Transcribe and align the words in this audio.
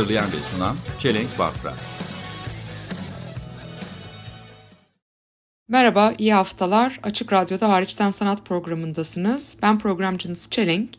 Hazırlayan 0.00 0.26
ve 0.26 0.56
sunan 0.56 0.76
Çelenk 0.98 1.38
Bafra. 1.38 1.74
Merhaba, 5.68 6.12
iyi 6.18 6.34
haftalar. 6.34 7.00
Açık 7.02 7.32
Radyo'da 7.32 7.68
Hariçten 7.68 8.10
Sanat 8.10 8.46
programındasınız. 8.46 9.56
Ben 9.62 9.78
programcınız 9.78 10.48
Çelenk. 10.50 10.90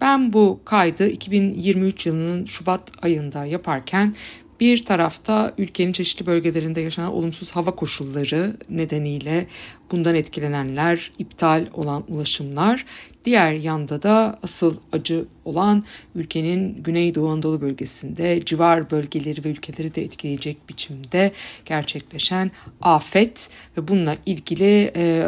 Ben 0.00 0.32
bu 0.32 0.60
kaydı 0.64 1.08
2023 1.08 2.06
yılının 2.06 2.44
Şubat 2.44 2.92
ayında 3.02 3.44
yaparken 3.44 4.14
bir 4.60 4.82
tarafta 4.82 5.54
ülkenin 5.58 5.92
çeşitli 5.92 6.26
bölgelerinde 6.26 6.80
yaşanan 6.80 7.12
olumsuz 7.12 7.50
hava 7.50 7.70
koşulları 7.70 8.56
nedeniyle 8.68 9.46
bundan 9.90 10.14
etkilenenler, 10.14 11.12
iptal 11.18 11.66
olan 11.72 12.04
ulaşımlar, 12.08 12.86
diğer 13.24 13.52
yanda 13.52 14.02
da 14.02 14.38
asıl 14.42 14.76
acı 14.92 15.24
olan 15.44 15.84
ülkenin 16.14 16.82
Güneydoğu 16.82 17.30
Anadolu 17.30 17.60
bölgesinde 17.60 18.44
civar 18.44 18.90
bölgeleri 18.90 19.44
ve 19.44 19.48
ülkeleri 19.48 19.94
de 19.94 20.02
etkileyecek 20.02 20.68
biçimde 20.68 21.32
gerçekleşen 21.64 22.50
afet 22.80 23.50
ve 23.76 23.88
bununla 23.88 24.16
ilgili 24.26 24.92
e, 24.96 25.24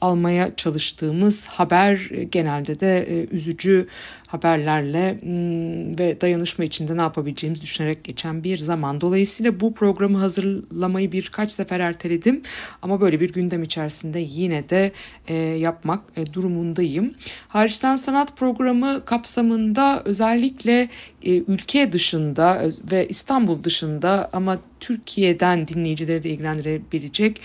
almaya 0.00 0.56
çalıştığımız 0.56 1.46
haber 1.46 1.96
genelde 2.30 2.80
de 2.80 3.06
e, 3.08 3.26
üzücü 3.34 3.88
haberlerle 4.26 5.18
m, 5.22 5.98
ve 5.98 6.20
dayanışma 6.20 6.64
içinde 6.64 6.96
ne 6.96 7.02
yapabileceğimizi 7.02 7.62
düşünerek 7.62 8.04
geçen 8.04 8.44
bir 8.44 8.58
zaman. 8.58 9.00
Dolayısıyla 9.00 9.60
bu 9.60 9.74
programı 9.74 10.18
hazırlamayı 10.18 11.12
birkaç 11.12 11.50
sefer 11.50 11.80
erteledim 11.80 12.42
ama 12.82 13.00
böyle 13.00 13.20
bir 13.20 13.32
gündem 13.32 13.62
içerisinde 13.62 14.18
yine 14.18 14.68
de 14.68 14.92
e, 15.28 15.34
yapmak 15.34 16.00
e, 16.16 16.32
durumundayım. 16.32 17.14
Hariçten 17.48 17.96
sanat 17.96 18.36
programı 18.36 19.04
kapsamında 19.04 20.02
özellikle 20.04 20.88
e, 21.22 21.36
ülke 21.36 21.92
dışında 21.92 22.62
ve 22.90 23.08
İstanbul 23.08 23.64
dışında 23.64 24.30
ama 24.32 24.58
Türkiye'den 24.80 25.68
dinleyicileri 25.68 26.22
de 26.22 26.30
ilgilendirebilecek 26.30 27.40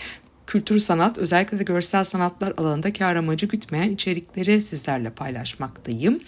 kültür 0.50 0.80
sanat, 0.80 1.18
özellikle 1.18 1.60
de 1.60 1.64
görsel 1.64 2.04
sanatlar 2.04 2.54
alanında 2.58 2.94
kar 2.94 3.16
amacı 3.16 3.46
gütmeyen 3.46 3.90
içerikleri 3.90 4.62
sizlerle 4.62 5.10
paylaşmaktayım. 5.10 6.20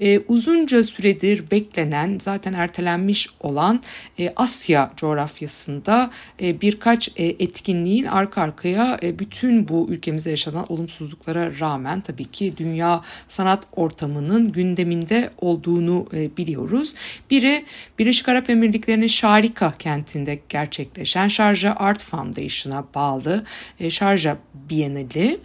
Ee, 0.00 0.18
uzunca 0.18 0.84
süredir 0.84 1.50
beklenen, 1.50 2.18
zaten 2.20 2.52
ertelenmiş 2.52 3.28
olan 3.40 3.82
e, 4.18 4.32
Asya 4.36 4.92
coğrafyasında 4.96 6.10
e, 6.42 6.60
birkaç 6.60 7.08
e, 7.16 7.24
etkinliğin 7.24 8.04
arka 8.04 8.42
arkaya 8.42 8.98
e, 9.02 9.18
bütün 9.18 9.68
bu 9.68 9.86
ülkemizde 9.90 10.30
yaşanan 10.30 10.72
olumsuzluklara 10.72 11.60
rağmen 11.60 12.00
tabii 12.00 12.24
ki 12.24 12.54
dünya 12.56 13.02
sanat 13.28 13.64
ortamının 13.76 14.52
gündeminde 14.52 15.30
olduğunu 15.40 16.06
e, 16.12 16.36
biliyoruz. 16.36 16.94
Biri 17.30 17.64
Birleşik 17.98 18.28
Arap 18.28 18.50
Emirlikleri'nin 18.50 19.06
Şarika 19.06 19.74
kentinde 19.78 20.40
gerçekleşen 20.48 21.28
Şarja 21.28 21.74
Art 21.76 22.02
Foundation'a 22.02 22.84
bağlı 22.94 23.44
e, 23.80 23.90
Şarja 23.90 24.38
Bienali. 24.54 25.40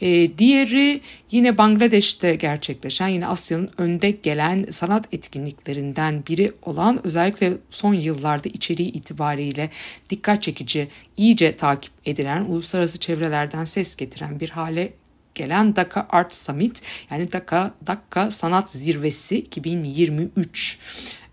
E, 0.00 0.38
diğeri 0.38 1.00
yine 1.30 1.58
Bangladeş'te 1.58 2.34
gerçekleşen 2.34 3.08
yine 3.08 3.26
Asya'nın 3.26 3.70
önde 3.78 4.10
gelen 4.10 4.66
sanat 4.70 5.14
etkinliklerinden 5.14 6.22
biri 6.28 6.52
olan 6.62 7.06
özellikle 7.06 7.52
son 7.70 7.94
yıllarda 7.94 8.48
içeriği 8.48 8.92
itibariyle 8.92 9.70
dikkat 10.10 10.42
çekici, 10.42 10.88
iyice 11.16 11.56
takip 11.56 11.92
edilen, 12.04 12.44
uluslararası 12.44 13.00
çevrelerden 13.00 13.64
ses 13.64 13.96
getiren 13.96 14.40
bir 14.40 14.50
hale 14.50 14.92
gelen 15.34 15.76
Dhaka 15.76 16.06
Art 16.10 16.34
Summit 16.34 16.82
yani 17.10 17.32
Dhaka, 17.32 17.74
Dhaka 17.86 18.30
Sanat 18.30 18.70
Zirvesi 18.70 19.38
2023 19.38 20.78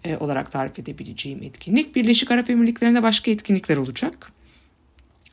e, 0.03 0.17
olarak 0.17 0.51
tarif 0.51 0.79
edebileceğim 0.79 1.43
etkinlik. 1.43 1.95
Birleşik 1.95 2.31
Arap 2.31 2.49
Emirlikleri'nde 2.49 3.03
başka 3.03 3.31
etkinlikler 3.31 3.77
olacak. 3.77 4.31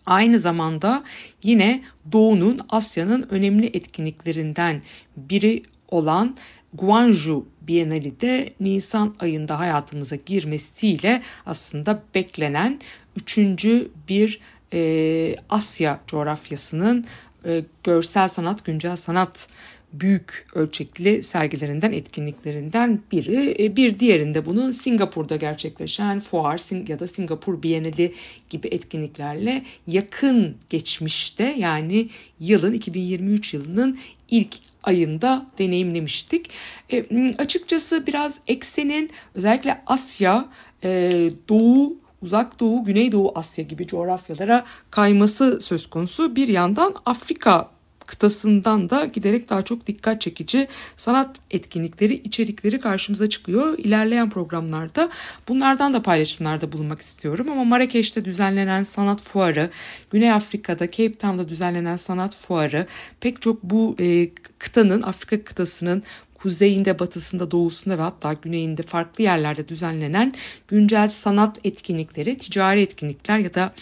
Aynı 0.06 0.38
zamanda 0.38 1.04
yine 1.42 1.82
Doğu'nun 2.12 2.60
Asya'nın 2.68 3.26
önemli 3.30 3.66
etkinliklerinden 3.66 4.82
biri 5.16 5.62
olan 5.88 6.36
Guangzhou 6.74 7.46
Bienali 7.60 8.20
de 8.20 8.52
Nisan 8.60 9.14
ayında 9.20 9.58
hayatımıza 9.58 10.16
girmesiyle 10.16 11.22
aslında 11.46 12.02
beklenen 12.14 12.80
üçüncü 13.16 13.90
bir 14.08 14.40
e, 14.72 15.36
Asya 15.48 16.00
coğrafyasının 16.06 17.06
e, 17.44 17.64
görsel 17.84 18.28
sanat, 18.28 18.64
güncel 18.64 18.96
sanat 18.96 19.48
büyük 19.92 20.46
ölçekli 20.54 21.22
sergilerinden, 21.22 21.92
etkinliklerinden 21.92 23.00
biri. 23.12 23.64
E, 23.64 23.76
bir 23.76 23.98
diğerinde 23.98 24.46
bunun 24.46 24.70
Singapur'da 24.70 25.36
gerçekleşen 25.36 26.20
fuar 26.20 26.88
ya 26.88 26.98
da 26.98 27.06
Singapur 27.06 27.62
Bienali 27.62 28.12
gibi 28.50 28.68
etkinliklerle 28.68 29.62
yakın 29.86 30.56
geçmişte 30.70 31.54
yani 31.58 32.08
yılın 32.40 32.72
2023 32.72 33.54
yılının 33.54 33.98
ilk 34.30 34.54
ayında 34.82 35.46
deneyimlemiştik. 35.58 36.50
E, 36.92 37.04
açıkçası 37.38 38.06
biraz 38.06 38.40
eksenin 38.46 39.10
özellikle 39.34 39.82
Asya, 39.86 40.48
e, 40.84 41.10
Doğu 41.48 42.02
Uzak 42.22 42.60
Doğu, 42.60 42.84
Güneydoğu 42.84 43.32
Asya 43.34 43.64
gibi 43.64 43.86
coğrafyalara 43.86 44.64
kayması 44.90 45.60
söz 45.60 45.86
konusu. 45.86 46.36
Bir 46.36 46.48
yandan 46.48 46.94
Afrika 47.06 47.70
kıtasından 48.12 48.90
da 48.90 49.04
giderek 49.04 49.50
daha 49.50 49.62
çok 49.62 49.86
dikkat 49.86 50.20
çekici 50.20 50.68
sanat 50.96 51.40
etkinlikleri, 51.50 52.14
içerikleri 52.14 52.80
karşımıza 52.80 53.28
çıkıyor. 53.28 53.78
İlerleyen 53.78 54.30
programlarda 54.30 55.10
bunlardan 55.48 55.92
da 55.92 56.02
paylaşımlarda 56.02 56.72
bulunmak 56.72 57.00
istiyorum 57.00 57.50
ama 57.50 57.64
Marrakeş'te 57.64 58.24
düzenlenen 58.24 58.82
sanat 58.82 59.22
fuarı, 59.22 59.70
Güney 60.10 60.32
Afrika'da 60.32 60.90
Cape 60.90 61.14
Town'da 61.14 61.48
düzenlenen 61.48 61.96
sanat 61.96 62.36
fuarı 62.36 62.86
pek 63.20 63.42
çok 63.42 63.62
bu 63.62 63.96
e, 64.00 64.30
kıtanın, 64.58 65.02
Afrika 65.02 65.44
kıtasının 65.44 66.02
kuzeyinde, 66.42 66.98
batısında, 66.98 67.50
doğusunda 67.50 67.98
ve 67.98 68.02
hatta 68.02 68.32
güneyinde 68.32 68.82
farklı 68.82 69.24
yerlerde 69.24 69.68
düzenlenen 69.68 70.32
güncel 70.68 71.08
sanat 71.08 71.58
etkinlikleri, 71.64 72.38
ticari 72.38 72.80
etkinlikler 72.80 73.38
ya 73.38 73.54
da 73.54 73.72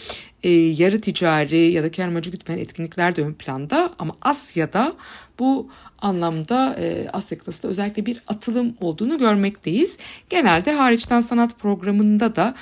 e, 0.43 0.49
yarı 0.51 1.01
ticari 1.01 1.71
ya 1.71 1.83
da 1.83 1.91
kar 1.91 2.07
amacı 2.07 2.29
gütmeyen 2.29 2.59
etkinlikler 2.59 3.15
de 3.15 3.21
ön 3.21 3.33
planda 3.33 3.93
ama 3.99 4.15
Asya'da 4.21 4.93
bu 5.39 5.69
anlamda 5.99 6.75
e, 6.79 7.09
Asya 7.13 7.37
kıtasında 7.37 7.71
özellikle 7.71 8.05
bir 8.05 8.21
atılım 8.27 8.75
olduğunu 8.81 9.17
görmekteyiz. 9.17 9.97
Genelde 10.29 10.71
hariçten 10.71 11.21
sanat 11.21 11.59
programında 11.59 12.35
da 12.35 12.55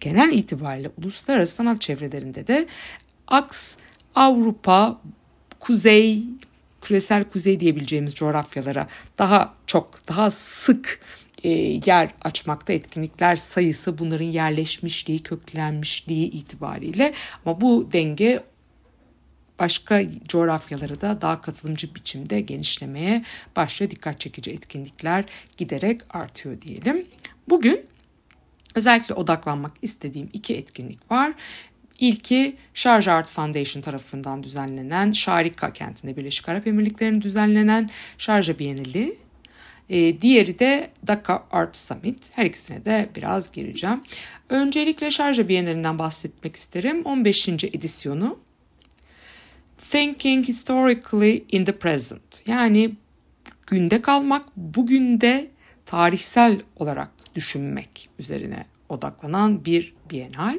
genel 0.00 0.32
itibariyle 0.32 0.90
uluslararası 0.98 1.54
sanat 1.54 1.80
çevrelerinde 1.80 2.46
de 2.46 2.66
aks 3.26 3.76
Avrupa, 4.14 5.00
Kuzey, 5.60 6.22
küresel 6.84 7.24
kuzey 7.24 7.60
diyebileceğimiz 7.60 8.14
coğrafyalara 8.14 8.88
daha 9.18 9.54
çok, 9.66 10.08
daha 10.08 10.30
sık 10.30 11.00
e, 11.42 11.48
yer 11.86 12.10
açmakta 12.22 12.72
etkinlikler 12.72 13.36
sayısı 13.36 13.98
bunların 13.98 14.24
yerleşmişliği, 14.24 15.22
köklenmişliği 15.22 16.30
itibariyle 16.30 17.14
ama 17.44 17.60
bu 17.60 17.88
denge 17.92 18.42
başka 19.58 20.02
coğrafyalara 20.28 21.00
da 21.00 21.20
daha 21.20 21.40
katılımcı 21.40 21.94
biçimde 21.94 22.40
genişlemeye 22.40 23.24
başlıyor. 23.56 23.90
Dikkat 23.90 24.20
çekici 24.20 24.50
etkinlikler 24.50 25.24
giderek 25.56 26.00
artıyor 26.10 26.60
diyelim. 26.60 27.06
Bugün 27.48 27.86
özellikle 28.74 29.14
odaklanmak 29.14 29.72
istediğim 29.82 30.28
iki 30.32 30.56
etkinlik 30.56 31.10
var. 31.10 31.34
İlki 31.98 32.56
Şarj 32.74 33.08
Art 33.08 33.28
Foundation 33.28 33.82
tarafından 33.82 34.42
düzenlenen 34.42 35.10
Şarika 35.10 35.72
kentinde 35.72 36.16
Birleşik 36.16 36.48
Arap 36.48 36.66
Emirlikleri'nin 36.66 37.22
düzenlenen 37.22 37.90
Şarja 38.18 38.58
Bienali. 38.58 39.18
E, 39.88 40.20
diğeri 40.20 40.58
de 40.58 40.90
Dhaka 41.06 41.46
Art 41.50 41.76
Summit. 41.76 42.30
Her 42.32 42.46
ikisine 42.46 42.84
de 42.84 43.08
biraz 43.16 43.52
gireceğim. 43.52 44.02
Öncelikle 44.48 45.10
Şarja 45.10 45.48
Bienalinden 45.48 45.98
bahsetmek 45.98 46.56
isterim. 46.56 47.02
15. 47.04 47.48
edisyonu. 47.48 48.38
Thinking 49.90 50.48
Historically 50.48 51.44
in 51.48 51.64
the 51.64 51.78
Present. 51.78 52.42
Yani 52.46 52.94
günde 53.66 54.02
kalmak, 54.02 54.44
bugün 54.56 55.20
de 55.20 55.50
tarihsel 55.86 56.60
olarak 56.76 57.10
düşünmek 57.34 58.08
üzerine 58.18 58.66
odaklanan 58.88 59.64
bir 59.64 59.94
bienal. 60.10 60.58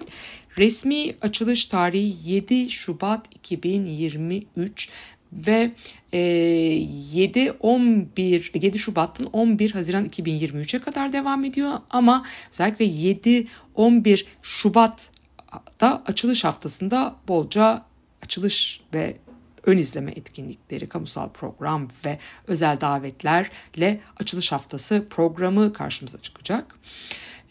Resmi 0.58 1.16
açılış 1.22 1.66
tarihi 1.66 2.30
7 2.30 2.70
Şubat 2.70 3.36
2023 3.36 4.90
ve 5.34 5.72
e, 6.14 6.20
7 6.20 7.52
11 7.52 8.52
7 8.54 8.80
Şubat'tan 8.80 9.28
11 9.28 9.72
Haziran 9.72 10.06
2023'e 10.06 10.80
kadar 10.80 11.14
devam 11.14 11.46
ediyor 11.46 11.80
ama 11.90 12.26
özellikle 12.52 12.86
7 12.86 13.48
11 13.76 14.26
Şubat'ta 14.42 16.04
açılış 16.06 16.44
haftasında 16.44 17.16
bolca 17.28 17.86
açılış 18.22 18.82
ve 18.94 19.18
ön 19.66 19.78
izleme 19.78 20.12
etkinlikleri, 20.12 20.90
kamusal 20.90 21.30
program 21.30 21.88
ve 22.06 22.20
özel 22.48 22.82
davetlerle 22.82 24.00
açılış 24.20 24.52
haftası 24.52 25.06
programı 25.10 25.74
karşımıza 25.74 26.22
çıkacak. 26.22 26.76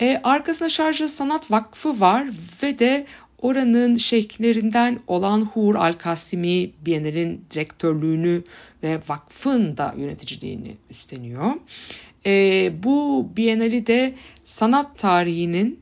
E, 0.01 0.21
arkasında 0.25 0.69
Şarjı 0.69 1.09
Sanat 1.09 1.51
Vakfı 1.51 2.01
var 2.01 2.27
ve 2.63 2.79
de 2.79 3.07
oranın 3.43 3.95
şeyhlerinden 3.95 5.01
olan 5.07 5.41
Hur 5.41 5.75
Al-Kasimi 5.75 6.71
Bienal'in 6.87 7.45
direktörlüğünü 7.51 8.43
ve 8.83 9.01
vakfın 9.09 9.77
da 9.77 9.95
yöneticiliğini 9.99 10.77
üstleniyor. 10.91 11.53
E, 12.27 12.73
bu 12.83 13.29
Bienali 13.37 13.87
de 13.87 14.15
sanat 14.45 14.99
tarihinin 14.99 15.81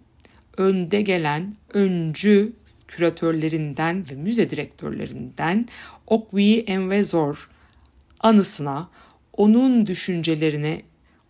önde 0.57 1.03
gelen 1.03 1.55
öncü 1.75 2.53
küratörlerinden 2.89 4.05
ve 4.11 4.15
müze 4.15 4.51
direktörlerinden 4.51 5.69
Okwi 6.07 6.61
Envezor 6.61 7.51
anısına, 8.21 8.89
onun 9.33 9.87
düşüncelerine, 9.87 10.83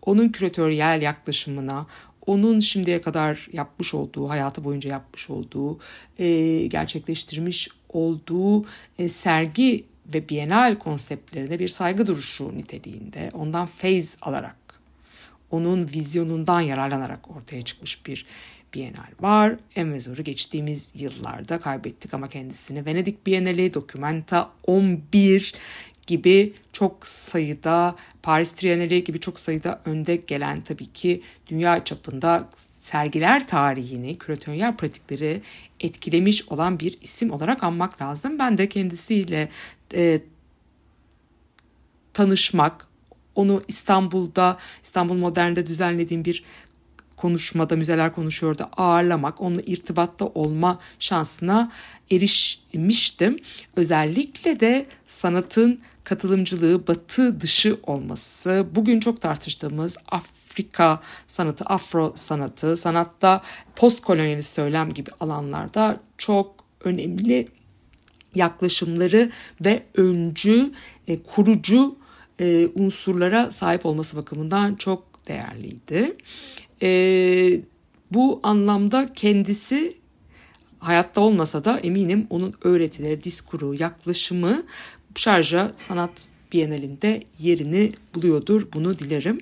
onun 0.02 0.28
küratöryel 0.28 1.02
yaklaşımına, 1.02 1.86
onun 2.26 2.60
şimdiye 2.60 3.00
kadar 3.00 3.48
yapmış 3.52 3.94
olduğu, 3.94 4.28
hayatı 4.28 4.64
boyunca 4.64 4.90
yapmış 4.90 5.30
olduğu, 5.30 5.78
e, 6.18 6.66
gerçekleştirmiş 6.66 7.68
olduğu 7.88 8.64
e, 8.98 9.08
sergi 9.08 9.84
ve 10.14 10.28
bienal 10.28 10.78
konseptlerine 10.78 11.58
bir 11.58 11.68
saygı 11.68 12.06
duruşu 12.06 12.56
niteliğinde 12.56 13.30
ondan 13.34 13.66
feyz 13.66 14.16
alarak, 14.22 14.56
onun 15.50 15.88
vizyonundan 15.94 16.60
yararlanarak 16.60 17.30
ortaya 17.30 17.62
çıkmış 17.62 18.06
bir 18.06 18.26
Bienal 18.74 19.08
var. 19.20 19.56
Envezor'u 19.76 20.24
geçtiğimiz 20.24 20.92
yıllarda 20.94 21.60
kaybettik 21.60 22.14
ama 22.14 22.28
kendisini 22.28 22.86
Venedik 22.86 23.26
Bienali, 23.26 23.74
Documenta 23.74 24.50
11 24.66 25.54
gibi 26.06 26.52
çok 26.72 27.06
sayıda 27.06 27.96
Paris 28.22 28.52
Triennale 28.52 29.00
gibi 29.00 29.20
çok 29.20 29.40
sayıda 29.40 29.80
önde 29.84 30.16
gelen 30.16 30.60
tabii 30.60 30.92
ki 30.92 31.22
dünya 31.46 31.84
çapında 31.84 32.48
sergiler 32.80 33.46
tarihini, 33.46 34.18
küratöryel 34.18 34.76
pratikleri 34.76 35.42
etkilemiş 35.80 36.48
olan 36.48 36.80
bir 36.80 36.98
isim 37.00 37.30
olarak 37.30 37.64
anmak 37.64 38.02
lazım. 38.02 38.38
Ben 38.38 38.58
de 38.58 38.68
kendisiyle 38.68 39.48
e, 39.94 40.20
tanışmak, 42.12 42.86
onu 43.34 43.62
İstanbul'da, 43.68 44.58
İstanbul 44.82 45.14
Modern'de 45.14 45.66
düzenlediğim 45.66 46.24
bir 46.24 46.44
konuşmada, 47.22 47.76
müzeler 47.76 48.14
konuşuyordu 48.14 48.68
ağırlamak, 48.76 49.40
onunla 49.40 49.60
irtibatta 49.66 50.26
olma 50.26 50.78
şansına 50.98 51.72
erişmiştim. 52.10 53.38
Özellikle 53.76 54.60
de 54.60 54.86
sanatın 55.06 55.80
katılımcılığı 56.04 56.86
batı 56.86 57.40
dışı 57.40 57.80
olması, 57.82 58.66
bugün 58.74 59.00
çok 59.00 59.20
tartıştığımız 59.20 59.96
Afrika 60.08 61.00
sanatı, 61.26 61.64
Afro 61.64 62.12
sanatı, 62.16 62.76
sanatta 62.76 63.42
postkolonyalist 63.76 64.54
söylem 64.54 64.92
gibi 64.92 65.10
alanlarda 65.20 66.00
çok 66.18 66.54
önemli 66.84 67.48
yaklaşımları 68.34 69.30
ve 69.64 69.82
öncü, 69.94 70.72
e, 71.08 71.22
kurucu 71.22 71.96
e, 72.40 72.68
unsurlara 72.74 73.50
sahip 73.50 73.86
olması 73.86 74.16
bakımından 74.16 74.74
çok 74.74 75.28
değerliydi. 75.28 76.16
E, 76.82 77.60
bu 78.10 78.40
anlamda 78.42 79.12
kendisi 79.14 79.94
hayatta 80.78 81.20
olmasa 81.20 81.64
da 81.64 81.78
eminim 81.78 82.26
onun 82.30 82.54
öğretileri, 82.64 83.24
diskuru, 83.24 83.74
yaklaşımı 83.74 84.62
şarja 85.14 85.72
sanat 85.76 86.28
Bienalinde 86.52 87.22
yerini 87.38 87.92
buluyordur. 88.14 88.66
Bunu 88.74 88.98
dilerim. 88.98 89.40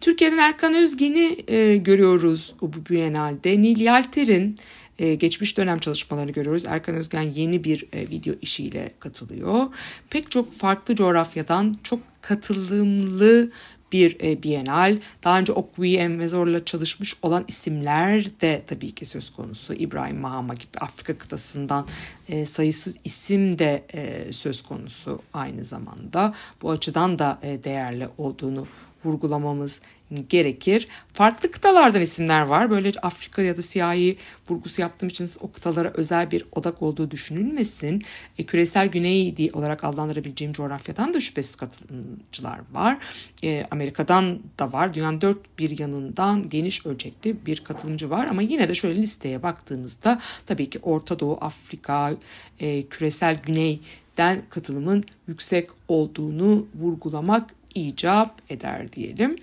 Türkiye'den 0.00 0.38
Erkan 0.38 0.74
Özgen'i 0.74 1.36
e, 1.48 1.76
görüyoruz 1.76 2.54
bu 2.60 2.86
Bienalde. 2.90 3.62
Nil 3.62 3.80
Yalter'in 3.80 4.58
e, 4.98 5.14
geçmiş 5.14 5.58
dönem 5.58 5.78
çalışmalarını 5.78 6.30
görüyoruz. 6.30 6.64
Erkan 6.66 6.94
Özgen 6.94 7.22
yeni 7.22 7.64
bir 7.64 7.86
e, 7.92 8.10
video 8.10 8.34
işiyle 8.42 8.92
katılıyor. 9.00 9.66
Pek 10.10 10.30
çok 10.30 10.52
farklı 10.52 10.94
coğrafyadan 10.94 11.76
çok 11.82 12.00
katılımlı 12.22 13.50
bir 13.94 14.16
e, 14.22 14.42
bienal. 14.42 14.98
Daha 15.24 15.38
önce 15.38 15.52
Okwi 15.52 15.96
Envezor'la 15.96 16.64
çalışmış 16.64 17.16
olan 17.22 17.44
isimler 17.48 18.40
de 18.40 18.62
tabii 18.66 18.92
ki 18.92 19.04
söz 19.04 19.30
konusu. 19.30 19.74
İbrahim 19.74 20.20
Mahama 20.20 20.54
gibi 20.54 20.78
Afrika 20.80 21.18
kıtasından 21.18 21.86
e, 22.28 22.46
sayısız 22.46 22.96
isim 23.04 23.58
de 23.58 23.84
e, 23.94 24.32
söz 24.32 24.62
konusu 24.62 25.22
aynı 25.32 25.64
zamanda. 25.64 26.34
Bu 26.62 26.70
açıdan 26.70 27.18
da 27.18 27.38
e, 27.42 27.64
değerli 27.64 28.08
olduğunu 28.18 28.66
vurgulamamız 29.04 29.80
gerekir. 30.16 30.88
Farklı 31.12 31.50
kıtalardan 31.50 32.00
isimler 32.00 32.40
var. 32.40 32.70
Böyle 32.70 32.92
Afrika 33.02 33.42
ya 33.42 33.56
da 33.56 33.62
siyahi 33.62 34.16
vurgusu 34.48 34.80
yaptığım 34.80 35.08
için 35.08 35.28
o 35.40 35.52
kıtalara 35.52 35.92
özel 35.94 36.30
bir 36.30 36.44
odak 36.52 36.82
olduğu 36.82 37.10
düşünülmesin. 37.10 38.02
E, 38.38 38.46
küresel 38.46 38.88
güney 38.88 39.50
olarak 39.52 39.84
adlandırabileceğim 39.84 40.52
coğrafyadan 40.52 41.14
da 41.14 41.20
şüphesiz 41.20 41.56
katılımcılar 41.56 42.60
var. 42.72 42.98
E, 43.44 43.66
Amerika'dan 43.70 44.38
da 44.58 44.72
var. 44.72 44.94
Dünyanın 44.94 45.20
dört 45.20 45.58
bir 45.58 45.78
yanından 45.78 46.48
geniş 46.48 46.86
ölçekli 46.86 47.46
bir 47.46 47.64
katılımcı 47.64 48.10
var. 48.10 48.26
Ama 48.26 48.42
yine 48.42 48.68
de 48.68 48.74
şöyle 48.74 49.02
listeye 49.02 49.42
baktığımızda 49.42 50.20
tabii 50.46 50.70
ki 50.70 50.78
Orta 50.82 51.20
Doğu, 51.20 51.38
Afrika, 51.40 52.14
e, 52.60 52.86
küresel 52.86 53.40
güneyden 53.42 54.42
katılımın 54.50 55.04
yüksek 55.28 55.70
olduğunu 55.88 56.66
vurgulamak 56.74 57.50
icap 57.74 58.42
eder 58.50 58.92
diyelim. 58.92 59.36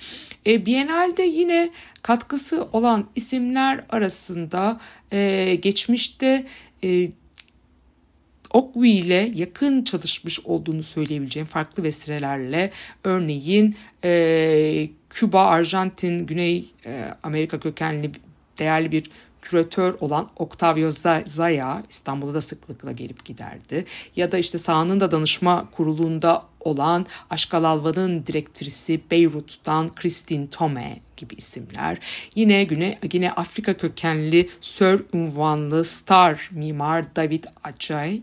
E, 0.47 0.65
Biennale'de 0.65 1.23
yine 1.23 1.71
katkısı 2.01 2.67
olan 2.73 3.07
isimler 3.15 3.81
arasında 3.89 4.79
e, 5.11 5.55
geçmişte 5.55 6.45
e, 6.83 7.11
Okwi 8.53 8.89
ile 8.89 9.31
yakın 9.35 9.83
çalışmış 9.83 10.39
olduğunu 10.39 10.83
söyleyebileceğim 10.83 11.47
farklı 11.47 11.83
vesilelerle 11.83 12.71
örneğin 13.03 13.75
e, 14.03 14.89
Küba, 15.09 15.45
Arjantin, 15.45 16.25
Güney 16.25 16.71
e, 16.85 17.13
Amerika 17.23 17.59
kökenli 17.59 18.11
değerli 18.59 18.91
bir 18.91 19.11
küratör 19.41 19.93
olan 19.99 20.29
Octavio 20.35 20.89
Zaya 21.25 21.83
İstanbul'da 21.89 22.33
da 22.33 22.41
sıklıkla 22.41 22.91
gelip 22.91 23.25
giderdi. 23.25 23.85
Ya 24.15 24.31
da 24.31 24.37
işte 24.37 24.57
sahanın 24.57 24.99
da 24.99 25.11
danışma 25.11 25.69
kurulunda 25.71 26.50
olan 26.61 27.05
Aşkal 27.29 27.63
Alva'nın 27.63 28.25
direktrisi 28.25 29.01
Beyrut'tan 29.11 29.95
Christine 29.95 30.49
Tome 30.49 30.99
gibi 31.17 31.35
isimler. 31.35 31.97
Yine 32.35 32.63
güne 32.63 32.99
yine 33.13 33.31
Afrika 33.31 33.77
kökenli 33.77 34.49
Sir 34.61 35.01
unvanlı 35.13 35.85
star 35.85 36.49
mimar 36.51 37.15
David 37.15 37.43
Acay 37.63 38.21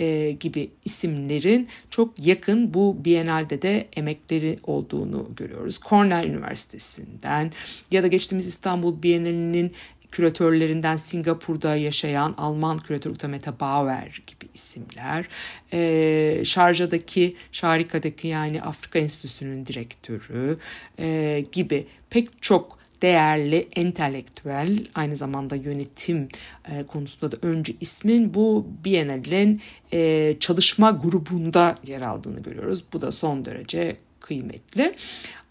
e, 0.00 0.36
gibi 0.40 0.70
isimlerin 0.84 1.68
çok 1.90 2.26
yakın 2.26 2.74
bu 2.74 3.04
Biennale'de 3.04 3.62
de 3.62 3.88
emekleri 3.96 4.58
olduğunu 4.62 5.28
görüyoruz. 5.36 5.80
Cornell 5.88 6.24
Üniversitesi'nden 6.24 7.52
ya 7.90 8.02
da 8.02 8.06
geçtiğimiz 8.06 8.46
İstanbul 8.46 9.02
Bienalinin 9.02 9.72
küratörlerinden 10.16 10.96
Singapur'da 10.96 11.76
yaşayan 11.76 12.34
Alman 12.38 12.78
küratör 12.78 13.10
Utameta 13.10 13.60
Bauer 13.60 14.22
gibi 14.26 14.50
isimler. 14.54 15.26
E, 15.72 16.44
Şarja'daki, 16.44 17.36
Şarika'daki 17.52 18.28
yani 18.28 18.62
Afrika 18.62 18.98
Enstitüsü'nün 18.98 19.66
direktörü 19.66 20.58
e, 20.98 21.44
gibi 21.52 21.86
pek 22.10 22.42
çok 22.42 22.78
değerli 23.02 23.68
entelektüel 23.76 24.78
aynı 24.94 25.16
zamanda 25.16 25.56
yönetim 25.56 26.28
e, 26.70 26.82
konusunda 26.82 27.32
da 27.32 27.46
önce 27.46 27.74
ismin 27.80 28.34
bu 28.34 28.66
Biennale'in 28.84 29.60
e, 29.92 30.36
çalışma 30.40 30.90
grubunda 30.90 31.78
yer 31.86 32.00
aldığını 32.00 32.42
görüyoruz. 32.42 32.84
Bu 32.92 33.00
da 33.00 33.12
son 33.12 33.44
derece 33.44 33.96
kıymetli. 34.28 34.94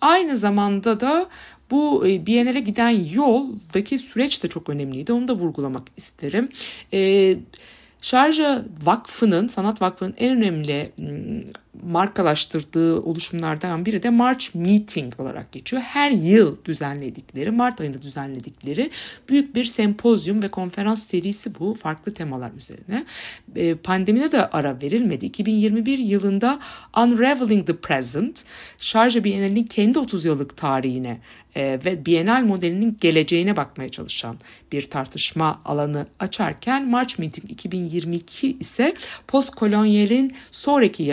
Aynı 0.01 0.38
zamanda 0.38 1.00
da 1.00 1.29
bu 1.72 2.08
e, 2.08 2.25
Biennale 2.25 2.60
giden 2.60 2.89
yoldaki 3.13 3.98
süreç 3.98 4.44
de 4.44 4.48
çok 4.48 4.70
önemliydi. 4.70 5.13
Onu 5.13 5.27
da 5.27 5.34
vurgulamak 5.34 5.84
isterim. 5.98 6.50
E, 6.94 7.36
Şarja 8.01 8.65
Vakfı'nın, 8.84 9.48
Sanat 9.48 9.82
Vakfı'nın 9.82 10.13
en 10.17 10.38
önemli 10.38 10.91
markalaştırdığı 11.84 13.01
oluşumlardan 13.01 13.86
biri 13.86 14.03
de 14.03 14.10
March 14.10 14.55
Meeting 14.55 15.20
olarak 15.20 15.51
geçiyor. 15.51 15.82
Her 15.82 16.12
yıl 16.12 16.58
düzenledikleri, 16.65 17.51
Mart 17.51 17.82
ayında 17.82 18.01
düzenledikleri 18.01 18.91
büyük 19.29 19.55
bir 19.55 19.65
sempozyum 19.65 20.44
ve 20.44 20.48
konferans 20.48 21.08
serisi 21.08 21.60
bu. 21.60 21.74
Farklı 21.74 22.13
temalar 22.13 22.51
üzerine. 22.58 23.05
E, 23.55 23.75
pandemide 23.75 24.32
de 24.32 24.50
ara 24.50 24.82
verilmedi. 24.82 25.25
2021 25.25 25.98
yılında 25.98 26.60
Unraveling 26.98 27.67
the 27.67 27.75
Present, 27.75 28.44
Şarja 28.77 29.24
Bienali'nin 29.24 29.63
kendi 29.63 30.00
30 30.00 30.25
yıllık 30.25 30.58
tarihine 30.58 31.20
e, 31.55 31.79
ve 31.86 32.05
Bienal 32.05 32.44
modelinin 32.44 32.98
geleceğine 33.01 33.58
bakmaya 33.58 33.89
çalışan 33.89 34.38
bir 34.72 34.89
tartışma 34.89 35.62
alanı 35.65 36.08
açarken 36.20 36.89
March 36.89 37.20
Meeting 37.20 37.51
2022 37.51 38.58
ise 38.60 38.96
postkolonyalin 39.27 40.36
sonraki 40.51 41.03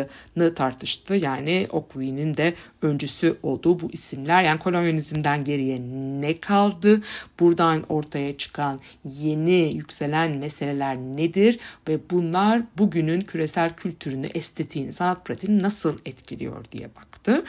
yaşamlarını 0.00 0.54
tartıştı. 0.54 1.14
Yani 1.14 1.66
Okwi'nin 1.70 2.36
de 2.36 2.54
öncüsü 2.82 3.36
olduğu 3.42 3.80
bu 3.80 3.90
isimler. 3.92 4.42
Yani 4.42 4.58
kolonyalizmden 4.58 5.44
geriye 5.44 5.80
ne 6.20 6.40
kaldı? 6.40 7.00
Buradan 7.40 7.84
ortaya 7.88 8.36
çıkan 8.36 8.80
yeni 9.04 9.74
yükselen 9.74 10.38
meseleler 10.38 10.96
nedir? 10.96 11.58
Ve 11.88 11.98
bunlar 12.10 12.62
bugünün 12.78 13.20
küresel 13.20 13.74
kültürünü, 13.76 14.26
estetiğini, 14.26 14.92
sanat 14.92 15.24
pratiğini 15.24 15.62
nasıl 15.62 15.98
etkiliyor 16.06 16.64
diye 16.72 16.88
baktı. 16.96 17.44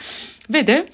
Ve 0.50 0.66
de 0.66 0.88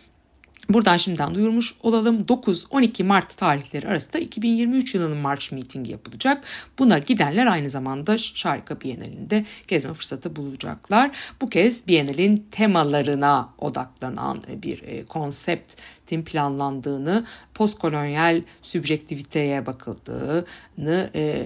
Buradan 0.69 0.97
şimdiden 0.97 1.35
duyurmuş 1.35 1.75
olalım 1.83 2.23
9-12 2.23 3.03
Mart 3.03 3.37
tarihleri 3.37 3.89
arasında 3.89 4.19
2023 4.19 4.95
yılının 4.95 5.17
March 5.17 5.53
Meeting 5.53 5.91
yapılacak. 5.91 6.45
Buna 6.79 6.99
gidenler 6.99 7.47
aynı 7.47 7.71
zamanda 7.71 8.19
Şarkı 8.19 8.81
Bienalinde 8.81 9.45
gezme 9.69 9.95
fırsatı 9.95 10.37
bulacaklar. 10.37 11.11
Bu 11.41 11.49
kez 11.49 11.89
Bienalin 11.89 12.47
temalarına 12.51 13.49
odaklanan 13.59 14.43
bir 14.63 14.83
e, 14.83 15.05
konseptin 15.05 16.23
planlandığını, 16.23 17.27
postkolonyal 17.55 18.43
sübjektiviteye 18.63 19.67
bakıldığını 19.67 21.11
e, 21.15 21.45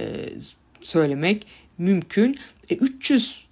söylemek 0.80 1.46
mümkün. 1.78 2.38
300 2.70 3.44
e, 3.48 3.51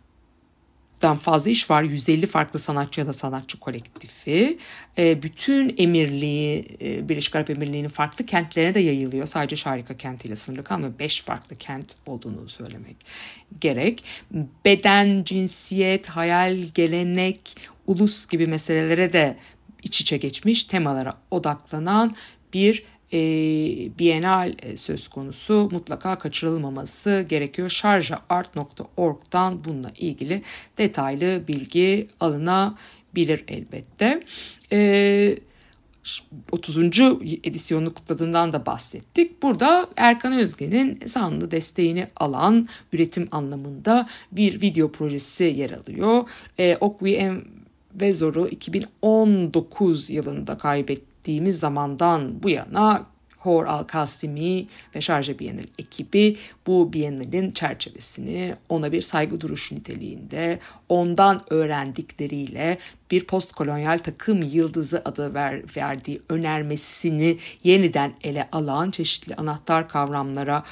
dan 1.03 1.17
fazla 1.17 1.51
iş 1.51 1.71
var. 1.71 1.83
150 1.83 2.27
farklı 2.27 2.59
sanatçı 2.59 3.01
ya 3.01 3.07
da 3.07 3.13
sanatçı 3.13 3.61
kolektifi. 3.61 4.59
E, 4.99 5.23
bütün 5.23 5.75
emirliği, 5.79 6.67
e, 6.83 7.09
Birleşik 7.09 7.37
Arap 7.37 7.51
Emirliği'nin 7.51 7.89
farklı 7.89 8.27
kentlerine 8.27 8.75
de 8.75 8.81
yayılıyor. 8.81 9.27
Sadece 9.27 9.57
Şarika 9.57 9.97
kentiyle 9.97 10.37
sınırlı 10.37 10.65
kalmıyor. 10.65 10.93
5 10.99 11.23
farklı 11.23 11.57
kent 11.57 11.97
olduğunu 12.07 12.49
söylemek 12.49 12.97
gerek. 13.61 14.05
Beden, 14.65 15.25
cinsiyet, 15.25 16.09
hayal, 16.09 16.57
gelenek, 16.75 17.57
ulus 17.87 18.27
gibi 18.27 18.47
meselelere 18.47 19.13
de 19.13 19.37
iç 19.83 20.01
içe 20.01 20.17
geçmiş 20.17 20.65
temalara 20.65 21.15
odaklanan 21.31 22.15
bir 22.55 22.85
e, 23.13 23.19
Bienal 23.99 24.55
e, 24.63 24.77
söz 24.77 25.09
konusu 25.09 25.69
mutlaka 25.73 26.19
kaçırılmaması 26.19 27.27
gerekiyor. 27.29 27.69
Şarjaart.org'dan 27.69 29.65
bununla 29.65 29.91
ilgili 29.99 30.43
detaylı 30.79 31.43
bilgi 31.49 32.09
alınabilir 32.21 33.45
elbette. 33.49 34.23
E, 34.73 35.39
30. 36.53 36.79
edisyonunu 37.45 37.95
kutladığından 37.95 38.53
da 38.53 38.67
bahsettik. 38.67 39.43
Burada 39.43 39.89
Erkan 39.97 40.33
Özge'nin 40.33 41.07
sanlı 41.07 41.51
desteğini 41.51 42.07
alan 42.17 42.69
üretim 42.93 43.29
anlamında 43.31 44.09
bir 44.33 44.61
video 44.61 44.93
projesi 44.93 45.45
yer 45.45 45.71
alıyor. 45.71 46.29
E, 46.59 46.77
Okwi 46.81 47.33
Vezor'u 47.95 48.49
2019 48.49 50.11
yılında 50.11 50.59
kaybetti 50.59 51.10
ettiğimiz 51.21 51.59
zamandan 51.59 52.43
bu 52.43 52.51
yana 52.51 53.07
Hor 53.39 53.67
Al-Kasimi 53.67 54.67
ve 54.95 55.01
Şarja 55.01 55.39
Bienal 55.39 55.65
ekibi 55.79 56.37
bu 56.67 56.93
Bienal'in 56.93 57.51
çerçevesini 57.51 58.55
ona 58.69 58.93
bir 58.93 59.03
saygı 59.03 59.41
duruşu 59.41 59.75
niteliğinde 59.75 60.59
ondan 60.89 61.41
öğrendikleriyle 61.51 62.79
bir 63.11 63.25
postkolonyal 63.25 63.99
takım 63.99 64.43
yıldızı 64.43 65.03
adı 65.05 65.35
ver, 65.35 65.63
verdiği 65.77 66.23
önermesini 66.29 67.39
yeniden 67.65 68.13
ele 68.25 68.49
alan 68.53 68.91
çeşitli 68.91 69.35
anahtar 69.35 69.89
kavramlara 69.89 70.63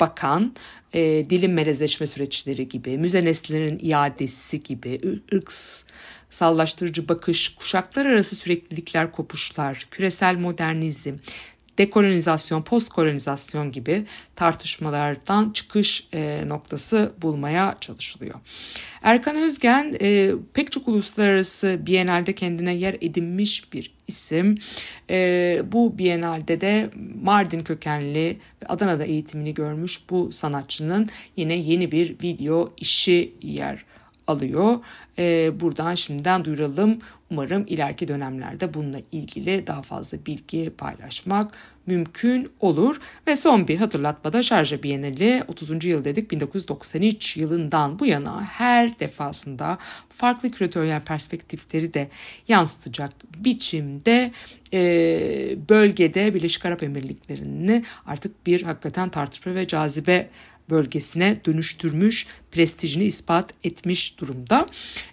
bakan 0.00 0.54
e, 0.92 1.30
dilin 1.30 1.50
melezleşme 1.50 2.06
süreçleri 2.06 2.68
gibi, 2.68 2.98
müze 2.98 3.24
nesnelerinin 3.24 3.78
iadesi 3.82 4.60
gibi, 4.60 5.00
ırks 5.32 5.84
sallaştırıcı 6.30 7.08
bakış, 7.08 7.54
kuşaklar 7.54 8.06
arası 8.06 8.36
süreklilikler, 8.36 9.12
kopuşlar, 9.12 9.88
küresel 9.90 10.36
modernizm, 10.36 11.14
dekolonizasyon, 11.78 12.62
postkolonizasyon 12.62 13.72
gibi 13.72 14.04
tartışmalardan 14.36 15.50
çıkış 15.50 16.08
e, 16.14 16.42
noktası 16.46 17.12
bulmaya 17.22 17.76
çalışılıyor. 17.80 18.34
Erkan 19.02 19.36
Özgen 19.36 19.96
e, 20.00 20.32
pek 20.54 20.72
çok 20.72 20.88
uluslararası 20.88 21.80
Biennale'de 21.86 22.34
kendine 22.34 22.74
yer 22.74 22.96
edinmiş 23.00 23.72
bir 23.72 23.94
isim. 24.08 24.58
E, 25.10 25.62
bu 25.72 25.98
Biennale'de 25.98 26.60
de 26.60 26.90
Mardin 27.22 27.62
kökenli 27.62 28.38
ve 28.62 28.66
Adana'da 28.68 29.04
eğitimini 29.04 29.54
görmüş 29.54 30.00
bu 30.10 30.32
sanatçının 30.32 31.08
yine 31.36 31.54
yeni 31.54 31.92
bir 31.92 32.16
video 32.22 32.72
işi 32.76 33.32
yer 33.42 33.84
alıyor. 34.28 34.78
E, 35.18 35.52
buradan 35.60 35.94
şimdiden 35.94 36.44
duyuralım. 36.44 36.98
Umarım 37.30 37.64
ileriki 37.66 38.08
dönemlerde 38.08 38.74
bununla 38.74 38.98
ilgili 39.12 39.66
daha 39.66 39.82
fazla 39.82 40.18
bilgi 40.26 40.70
paylaşmak 40.78 41.54
mümkün 41.86 42.48
olur. 42.60 43.00
Ve 43.26 43.36
son 43.36 43.68
bir 43.68 43.76
hatırlatmada 43.76 44.42
Şarja 44.42 44.82
Bienali 44.82 45.44
30. 45.48 45.84
yıl 45.84 46.04
dedik 46.04 46.30
1993 46.30 47.36
yılından 47.36 47.98
bu 47.98 48.06
yana 48.06 48.44
her 48.44 48.98
defasında 49.00 49.78
farklı 50.08 50.50
küratöryel 50.50 51.00
perspektifleri 51.00 51.94
de 51.94 52.08
yansıtacak 52.48 53.10
biçimde 53.44 54.32
e, 54.72 54.80
bölgede 55.68 56.34
Birleşik 56.34 56.66
Arap 56.66 56.82
Emirlikleri'ni 56.82 57.84
artık 58.06 58.46
bir 58.46 58.62
hakikaten 58.62 59.08
tartışma 59.08 59.54
ve 59.54 59.66
cazibe 59.66 60.28
bölgesine 60.70 61.36
dönüştürmüş, 61.46 62.26
prestijini 62.52 63.04
ispat 63.04 63.54
etmiş 63.64 64.18
durumda. 64.18 64.66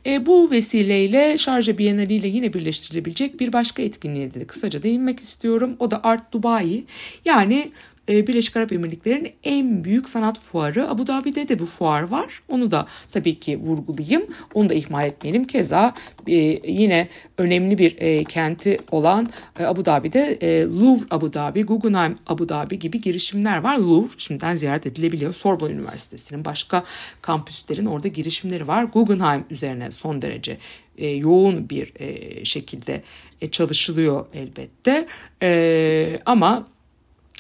E, 0.06 0.26
bu 0.26 0.52
vesileyle 0.52 1.38
Şarja 1.38 1.78
Bienali 1.78 2.14
ile 2.14 2.28
yine 2.28 2.54
birleştirilebilecek 2.54 3.40
bir 3.40 3.54
başka 3.54 3.82
etkinliğe 3.82 4.34
de 4.34 4.48
kısaca 4.48 4.84
değinmek 4.84 5.20
istiyorum. 5.20 5.76
O 5.80 5.92
da 5.92 6.04
Art 6.04 6.34
Dubai. 6.34 6.84
Yani 7.26 7.72
Birleşik 8.08 8.58
Arap 8.58 8.72
Emirlikleri'nin 8.72 9.32
en 9.44 9.84
büyük 9.84 10.10
sanat 10.10 10.40
fuarı. 10.40 10.90
Abu 10.90 11.08
Dhabi'de 11.08 11.48
de 11.48 11.60
bu 11.60 11.66
fuar 11.66 12.02
var. 12.02 12.42
Onu 12.48 12.72
da 12.72 12.88
tabii 13.12 13.40
ki 13.40 13.60
vurgulayayım. 13.60 14.26
Onu 14.54 14.70
da 14.70 14.74
ihmal 14.74 15.06
etmeyelim. 15.06 15.44
Keza 15.44 15.94
e, 16.28 16.36
yine 16.72 17.08
önemli 17.38 17.78
bir 17.78 17.96
e, 17.98 18.24
kenti 18.24 18.78
olan 18.92 19.28
Abu 19.60 19.86
Dhabi'de 19.86 20.40
Louvre 20.66 21.06
Abu 21.12 21.34
Dhabi, 21.34 21.64
Guggenheim 21.64 22.18
Abu 22.28 22.50
Dhabi 22.50 22.80
gibi 22.80 23.02
girişimler 23.02 23.58
var. 23.58 23.78
Louvre 23.78 24.10
şimdiden 24.18 24.56
ziyaret 24.56 24.86
edilebiliyor. 24.86 25.34
Sorbonne 25.34 25.74
Üniversitesi'nin 25.74 26.46
başka 26.46 26.84
kampüslerin 27.22 27.86
orada 27.86 28.08
girişimleri 28.08 28.68
var. 28.68 28.84
Guggenheim 28.84 29.46
üzerine 29.50 29.92
son 29.92 30.22
derece 30.22 30.58
e, 30.98 31.08
yoğun 31.08 31.70
bir 31.70 31.94
e, 32.00 32.46
şekilde 32.46 33.02
e, 33.42 33.52
çalışılıyor 33.52 34.26
elbette. 34.34 35.08
E, 35.44 36.20
ama 36.26 36.68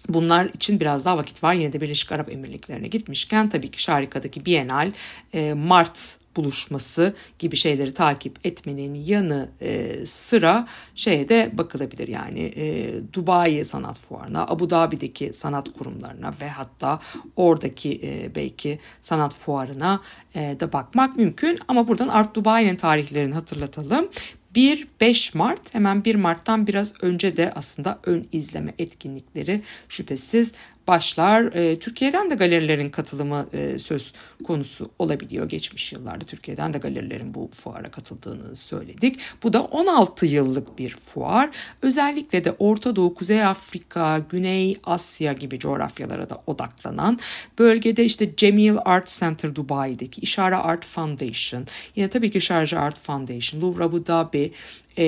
Bunlar 0.09 0.45
için 0.45 0.79
biraz 0.79 1.05
daha 1.05 1.17
vakit 1.17 1.43
var. 1.43 1.53
Yine 1.53 1.74
de 1.74 1.81
Birleşik 1.81 2.12
Arap 2.12 2.31
Emirlikleri'ne 2.33 2.88
gitmişken 2.88 3.50
tabii 3.50 3.71
ki 3.71 3.81
Şarika'daki 3.81 4.45
Bienal, 4.45 4.91
e, 5.33 5.53
Mart 5.53 6.17
buluşması 6.35 7.13
gibi 7.39 7.55
şeyleri 7.55 7.93
takip 7.93 8.45
etmenin 8.45 8.95
yanı 8.95 9.50
e, 9.62 10.05
sıra 10.05 10.67
şeye 10.95 11.29
de 11.29 11.51
bakılabilir 11.53 12.07
yani 12.07 12.39
e, 12.39 12.93
Dubai 13.13 13.65
Sanat 13.65 14.00
Fuarı'na, 14.00 14.45
Abu 14.47 14.69
Dhabi'deki 14.69 15.33
sanat 15.33 15.74
kurumlarına 15.77 16.33
ve 16.41 16.50
hatta 16.50 17.00
oradaki 17.35 18.01
e, 18.03 18.35
belki 18.35 18.79
sanat 19.01 19.35
fuarına 19.35 20.00
e, 20.35 20.57
da 20.59 20.74
bakmak 20.74 21.17
mümkün. 21.17 21.59
Ama 21.67 21.88
buradan 21.88 22.07
Art 22.07 22.35
Dubai'nin 22.35 22.75
tarihlerini 22.75 23.33
hatırlatalım. 23.33 24.09
1-5 24.55 25.38
Mart. 25.38 25.74
Hemen 25.74 26.05
1 26.05 26.15
Mart'tan 26.15 26.67
biraz 26.67 26.93
önce 27.01 27.38
de 27.38 27.51
aslında 27.55 28.00
ön 28.03 28.27
izleme 28.31 28.74
etkinlikleri 28.79 29.62
şüphesiz 29.89 30.53
başlar. 30.88 31.44
E, 31.44 31.80
Türkiye'den 31.80 32.30
de 32.30 32.36
galerilerin 32.36 32.89
katılımı 32.89 33.48
e, 33.54 33.80
söz 33.80 34.13
konusu 34.44 34.92
olabiliyor. 35.00 35.50
Geçmiş 35.50 35.92
yıllarda 35.94 36.25
Türkiye'den 36.25 36.74
de 36.74 36.77
galerilerin 36.77 37.34
bu 37.34 37.50
fuara 37.63 37.92
katıldığını 37.92 38.56
söyledik. 38.56 39.20
Bu 39.44 39.54
da 39.54 39.63
16 39.63 40.25
yıllık 40.25 40.80
bir 40.80 40.98
fuar. 41.13 41.50
Özellikle 41.82 42.44
de 42.44 42.51
Orta 42.60 42.96
Doğu, 42.96 43.13
Kuzey 43.13 43.44
Afrika, 43.44 44.20
Güney 44.30 44.77
Asya 44.84 45.34
gibi 45.34 45.60
coğrafyalara 45.60 46.30
da 46.30 46.44
odaklanan 46.48 47.20
bölgede 47.60 48.06
işte 48.06 48.36
Cemil 48.36 48.75
Art 48.86 49.08
Center 49.08 49.56
Dubai'deki 49.56 50.22
İşare 50.22 50.56
Art 50.56 50.86
Foundation, 50.86 51.68
yine 51.96 52.08
tabii 52.08 52.32
ki 52.32 52.42
Şarjı 52.42 52.80
Art 52.80 53.00
Foundation, 53.00 53.62
Louvre 53.62 53.84
Abu 53.84 54.06
Dhabi, 54.06 54.51
e, 54.98 55.06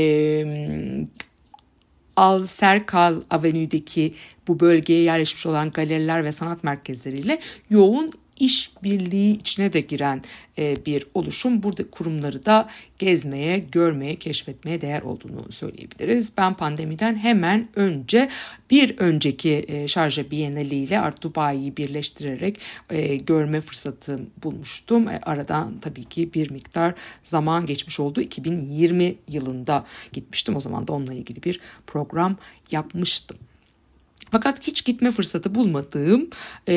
Al 2.17 2.45
Serkal 2.45 3.21
Avenue'deki 3.29 4.13
bu 4.47 4.59
bölgeye 4.59 5.03
yerleşmiş 5.03 5.45
olan 5.45 5.71
galeriler 5.71 6.23
ve 6.23 6.31
sanat 6.31 6.63
merkezleriyle 6.63 7.39
yoğun 7.69 8.11
işbirliği 8.39 9.37
içine 9.37 9.73
de 9.73 9.81
giren 9.81 10.21
e, 10.57 10.85
bir 10.85 11.05
oluşum. 11.13 11.63
Burada 11.63 11.89
kurumları 11.91 12.45
da 12.45 12.69
gezmeye, 12.99 13.59
görmeye, 13.59 14.15
keşfetmeye 14.15 14.81
değer 14.81 15.01
olduğunu 15.01 15.51
söyleyebiliriz. 15.51 16.33
Ben 16.37 16.53
pandemiden 16.53 17.15
hemen 17.15 17.67
önce 17.75 18.29
bir 18.71 18.97
önceki 18.97 19.65
e, 19.67 19.87
Şarja 19.87 20.31
Bienali 20.31 20.75
ile 20.75 20.99
Art 20.99 21.23
Dubai'yi 21.23 21.77
birleştirerek 21.77 22.59
e, 22.89 23.15
görme 23.15 23.61
fırsatı 23.61 24.19
bulmuştum. 24.43 25.05
Aradan 25.21 25.79
tabii 25.81 26.03
ki 26.03 26.33
bir 26.33 26.51
miktar 26.51 26.95
zaman 27.23 27.65
geçmiş 27.65 27.99
oldu. 27.99 28.21
2020 28.21 29.15
yılında 29.27 29.85
gitmiştim. 30.13 30.55
O 30.55 30.59
zaman 30.59 30.87
da 30.87 30.93
onunla 30.93 31.13
ilgili 31.13 31.43
bir 31.43 31.59
program 31.87 32.37
yapmıştım. 32.71 33.37
Fakat 34.31 34.67
hiç 34.67 34.85
gitme 34.85 35.11
fırsatı 35.11 35.55
bulmadığım 35.55 36.29
e, 36.67 36.73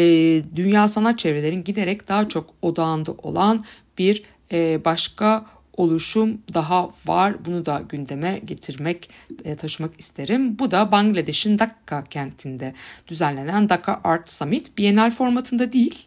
dünya 0.56 0.88
sanat 0.88 1.18
çevrelerin 1.18 1.64
giderek 1.64 2.08
daha 2.08 2.28
çok 2.28 2.54
odağında 2.62 3.12
olan 3.12 3.64
bir 3.98 4.22
e, 4.52 4.84
başka 4.84 5.46
oluşum 5.76 6.38
daha 6.54 6.88
var. 7.06 7.44
Bunu 7.44 7.66
da 7.66 7.82
gündeme 7.88 8.40
getirmek, 8.44 9.10
e, 9.44 9.56
taşımak 9.56 9.90
isterim. 9.98 10.58
Bu 10.58 10.70
da 10.70 10.92
Bangladeş'in 10.92 11.58
Dhaka 11.58 12.04
kentinde 12.04 12.74
düzenlenen 13.08 13.68
Dhaka 13.68 14.00
Art 14.04 14.30
Summit. 14.30 14.78
Bienal 14.78 15.10
formatında 15.10 15.72
değil, 15.72 16.06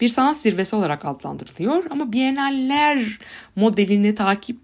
bir 0.00 0.08
sanat 0.08 0.36
zirvesi 0.36 0.76
olarak 0.76 1.04
adlandırılıyor 1.04 1.84
ama 1.90 2.12
Bienaller 2.12 3.18
modelini 3.56 4.14
takip 4.14 4.58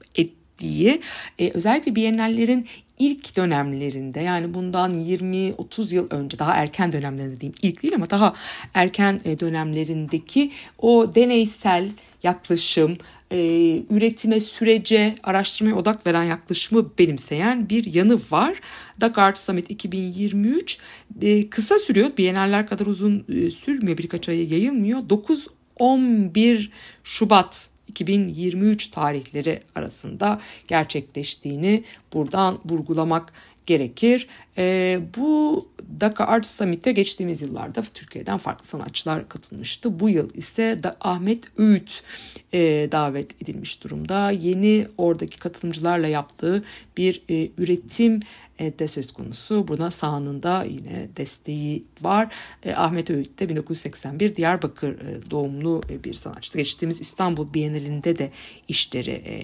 ettiği 0.62 1.00
e, 1.38 1.50
özellikle 1.50 1.97
Bienallerin 1.97 2.66
ilk 2.99 3.37
dönemlerinde 3.37 4.21
yani 4.21 4.54
bundan 4.54 5.04
20-30 5.04 5.95
yıl 5.95 6.07
önce 6.11 6.38
daha 6.38 6.54
erken 6.54 6.92
dönemlerinde 6.92 7.40
diyeyim 7.40 7.54
ilk 7.62 7.83
değil 7.83 7.95
ama 7.95 8.11
daha 8.11 8.35
erken 8.75 9.21
e, 9.25 9.40
dönemlerindeki 9.40 10.50
o 10.78 11.14
deneysel 11.14 11.88
yaklaşım, 12.23 12.99
e, 13.31 13.38
üretime, 13.90 14.40
sürece, 14.40 15.14
araştırmaya 15.23 15.76
odak 15.76 16.07
veren 16.07 16.25
yaklaşımı 16.25 16.90
benimseyen 16.99 17.69
bir 17.69 17.95
yanı 17.95 18.21
var. 18.31 18.61
Dakar 19.00 19.35
Summit 19.35 19.71
2023 19.71 20.78
e, 21.23 21.50
kısa 21.50 21.78
sürüyor. 21.78 22.16
Bienaller 22.19 22.66
kadar 22.66 22.87
uzun 22.87 23.25
sürmüyor. 23.59 23.99
Birkaç 23.99 24.28
aya 24.28 24.45
yayılmıyor. 24.45 24.99
9-11 25.78 26.69
Şubat 27.04 27.71
2023 27.92 28.88
tarihleri 28.88 29.61
arasında 29.75 30.40
gerçekleştiğini 30.68 31.84
buradan 32.12 32.58
vurgulamak 32.64 33.32
gerekir. 33.66 34.28
E, 34.59 35.00
bu 35.16 35.69
Dakar 36.00 36.28
Art 36.28 36.47
Summit'e 36.47 36.92
geçtiğimiz 36.92 37.42
yıllarda 37.42 37.83
Türkiye'den 37.95 38.38
farklı 38.38 38.66
sanatçılar 38.66 39.28
katılmıştı. 39.28 40.00
Bu 40.00 40.11
yıl 40.11 40.31
ise 40.35 40.81
da 40.83 40.97
Ahmet 41.00 41.45
Öğüt 41.59 42.02
e, 42.52 42.88
davet 42.92 43.42
edilmiş 43.42 43.85
durumda. 43.85 44.31
Yeni 44.31 44.87
oradaki 44.99 45.38
katılımcılarla 45.38 46.07
yaptığı 46.07 46.64
bir 46.97 47.23
e, 47.31 47.50
üretim 47.59 48.21
e, 48.59 48.78
de 48.78 48.88
söz 48.88 49.12
konusu. 49.12 49.69
Buna 49.69 49.90
sahanında 49.90 50.64
yine 50.64 51.09
desteği 51.16 51.85
var. 52.00 52.35
E, 52.62 52.75
Ahmet 52.75 53.11
Öğüt 53.11 53.38
de 53.38 53.49
1981 53.49 54.37
Diyarbakır 54.37 54.92
e, 54.92 55.31
doğumlu 55.31 55.81
e, 55.90 56.04
bir 56.04 56.14
sanatçı. 56.14 56.59
Geçtiğimiz 56.59 57.00
İstanbul 57.00 57.54
Bienalinde 57.54 58.19
de 58.19 58.31
işleri 58.69 59.11
e, 59.11 59.37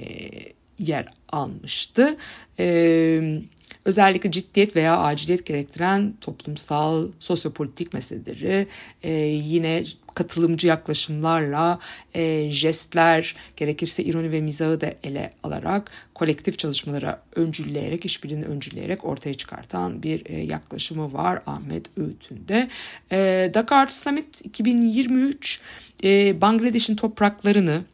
yer 0.79 1.07
almıştı. 1.29 2.17
E, 2.59 3.41
özellikle 3.89 4.31
ciddiyet 4.31 4.77
veya 4.77 4.99
aciliyet 4.99 5.47
gerektiren 5.47 6.15
toplumsal, 6.21 7.09
sosyopolitik 7.19 7.93
meseleleri 7.95 8.67
e, 9.03 9.13
yine 9.13 9.85
katılımcı 10.15 10.67
yaklaşımlarla 10.67 11.79
e, 12.15 12.51
jestler, 12.51 13.37
gerekirse 13.57 14.05
ironi 14.05 14.33
ve 14.33 14.41
mizahı 14.41 14.81
da 14.81 14.95
ele 15.03 15.33
alarak 15.43 15.91
kolektif 16.15 16.59
çalışmalara 16.59 17.23
öncülleyerek, 17.35 18.05
işbirliğini 18.05 18.45
öncülleyerek 18.45 19.05
ortaya 19.05 19.35
çıkartan 19.35 20.03
bir 20.03 20.23
e, 20.27 20.37
yaklaşımı 20.37 21.13
var 21.13 21.43
Ahmet 21.47 21.99
Öğüt'ünde. 21.99 22.69
E, 23.13 23.51
Dakar 23.55 23.87
Summit 23.87 24.47
2023 24.47 25.61
e, 26.05 26.41
Bangladeş'in 26.41 26.97
topraklarını, 26.97 27.85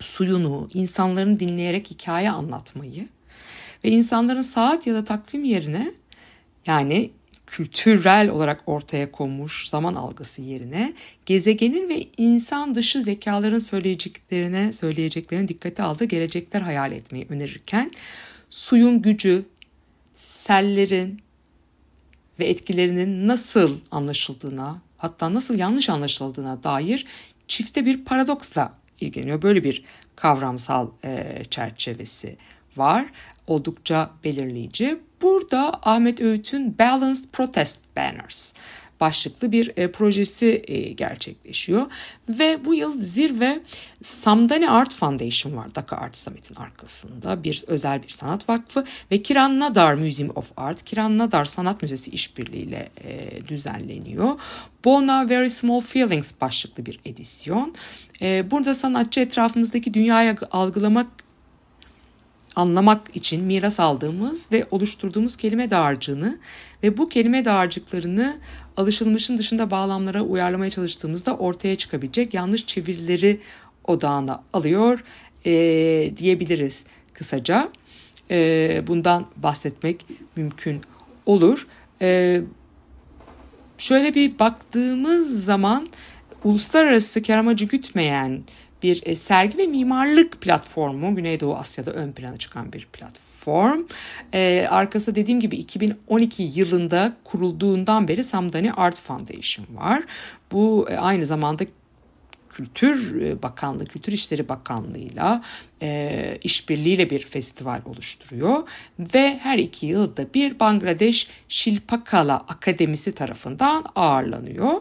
suyunu, 0.00 0.68
insanların 0.74 1.40
dinleyerek 1.40 1.90
hikaye 1.90 2.30
anlatmayı, 2.30 3.08
ve 3.84 3.88
insanların 3.88 4.42
saat 4.42 4.86
ya 4.86 4.94
da 4.94 5.04
takvim 5.04 5.44
yerine 5.44 5.92
yani 6.66 7.10
kültürel 7.46 8.30
olarak 8.30 8.62
ortaya 8.66 9.12
konmuş 9.12 9.68
zaman 9.68 9.94
algısı 9.94 10.42
yerine 10.42 10.94
gezegenin 11.26 11.88
ve 11.88 12.06
insan 12.16 12.74
dışı 12.74 13.02
zekaların 13.02 13.58
söyleyeceklerine 13.58 14.72
söyleyeceklerine 14.72 15.48
dikkate 15.48 15.82
aldığı 15.82 16.04
gelecekler 16.04 16.60
hayal 16.60 16.92
etmeyi 16.92 17.26
önerirken 17.28 17.90
suyun 18.50 19.02
gücü, 19.02 19.44
sellerin 20.16 21.20
ve 22.38 22.48
etkilerinin 22.48 23.28
nasıl 23.28 23.78
anlaşıldığına 23.90 24.82
hatta 24.98 25.34
nasıl 25.34 25.58
yanlış 25.58 25.90
anlaşıldığına 25.90 26.62
dair 26.62 27.06
çifte 27.48 27.86
bir 27.86 28.04
paradoksla 28.04 28.74
ilgileniyor. 29.00 29.42
Böyle 29.42 29.64
bir 29.64 29.84
kavramsal 30.16 30.88
e, 31.04 31.42
çerçevesi 31.50 32.36
var. 32.78 33.06
Oldukça 33.46 34.10
belirleyici. 34.24 34.98
Burada 35.22 35.72
Ahmet 35.82 36.20
Öğüt'ün 36.20 36.78
Balanced 36.78 37.24
Protest 37.32 37.78
Banners 37.96 38.52
başlıklı 39.00 39.52
bir 39.52 39.72
e, 39.76 39.92
projesi 39.92 40.62
e, 40.66 40.92
gerçekleşiyor. 40.92 41.86
Ve 42.28 42.64
bu 42.64 42.74
yıl 42.74 42.96
zirve 42.96 43.60
Samdani 44.02 44.70
Art 44.70 44.94
Foundation 44.94 45.56
var 45.56 45.74
Dhaka 45.74 45.96
Art 45.96 46.16
Summit'in 46.16 46.54
arkasında. 46.54 47.44
Bir 47.44 47.64
özel 47.66 48.02
bir 48.02 48.08
sanat 48.08 48.48
vakfı 48.48 48.84
ve 49.10 49.22
Kiran 49.22 49.60
Nadar 49.60 49.94
Museum 49.94 50.30
of 50.34 50.52
Art, 50.56 50.84
Kiran 50.84 51.18
Nadar 51.18 51.44
Sanat 51.44 51.82
Müzesi 51.82 52.10
işbirliğiyle 52.10 52.88
e, 53.04 53.30
düzenleniyor. 53.48 54.40
Bona 54.84 55.28
Very 55.28 55.50
Small 55.50 55.80
Feelings 55.80 56.32
başlıklı 56.40 56.86
bir 56.86 57.00
edisyon. 57.04 57.74
E, 58.22 58.50
burada 58.50 58.74
sanatçı 58.74 59.20
etrafımızdaki 59.20 59.94
dünyayı 59.94 60.36
algılamak 60.50 61.06
anlamak 62.56 63.16
için 63.16 63.44
miras 63.44 63.80
aldığımız 63.80 64.46
ve 64.52 64.66
oluşturduğumuz 64.70 65.36
kelime 65.36 65.70
dağarcığını 65.70 66.38
ve 66.82 66.96
bu 66.96 67.08
kelime 67.08 67.44
dağarcıklarını 67.44 68.38
alışılmışın 68.76 69.38
dışında 69.38 69.70
bağlamlara 69.70 70.22
uyarlamaya 70.22 70.70
çalıştığımızda 70.70 71.36
ortaya 71.36 71.76
çıkabilecek 71.76 72.34
yanlış 72.34 72.66
çevirileri 72.66 73.40
odağına 73.84 74.42
alıyor 74.52 75.04
e, 75.44 75.52
diyebiliriz 76.16 76.84
kısaca. 77.12 77.68
E, 78.30 78.82
bundan 78.86 79.26
bahsetmek 79.36 80.06
mümkün 80.36 80.80
olur. 81.26 81.66
E, 82.02 82.40
şöyle 83.78 84.14
bir 84.14 84.38
baktığımız 84.38 85.44
zaman 85.44 85.88
uluslararası 86.44 87.22
kar 87.22 87.38
amacı 87.38 87.64
gütmeyen 87.64 88.42
bir 88.82 89.02
e, 89.06 89.14
sergi 89.14 89.58
ve 89.58 89.66
mimarlık 89.66 90.40
platformu 90.40 91.14
Güneydoğu 91.14 91.56
Asya'da 91.56 91.92
ön 91.92 92.12
plana 92.12 92.36
çıkan 92.36 92.72
bir 92.72 92.86
platform. 92.86 93.82
Ee, 94.34 94.66
arkasında 94.70 95.16
dediğim 95.16 95.40
gibi 95.40 95.56
2012 95.56 96.42
yılında 96.42 97.16
kurulduğundan 97.24 98.08
beri 98.08 98.24
Samdani 98.24 98.72
Art 98.72 99.00
Foundation 99.00 99.66
var. 99.74 100.02
Bu 100.52 100.86
e, 100.90 100.96
aynı 100.96 101.26
zamanda 101.26 101.64
Kültür 102.58 103.22
e, 103.22 103.42
Bakanlığı, 103.42 103.84
Kültür 103.84 104.12
İşleri 104.12 104.48
Bakanlığı'yla 104.48 105.42
e, 105.82 106.38
işbirliğiyle 106.42 107.10
bir 107.10 107.20
festival 107.20 107.80
oluşturuyor. 107.84 108.68
Ve 108.98 109.38
her 109.38 109.58
iki 109.58 109.86
yılda 109.86 110.34
bir 110.34 110.60
Bangladeş 110.60 111.28
Şilpakala 111.48 112.36
Akademisi 112.36 113.12
tarafından 113.12 113.84
ağırlanıyor. 113.94 114.72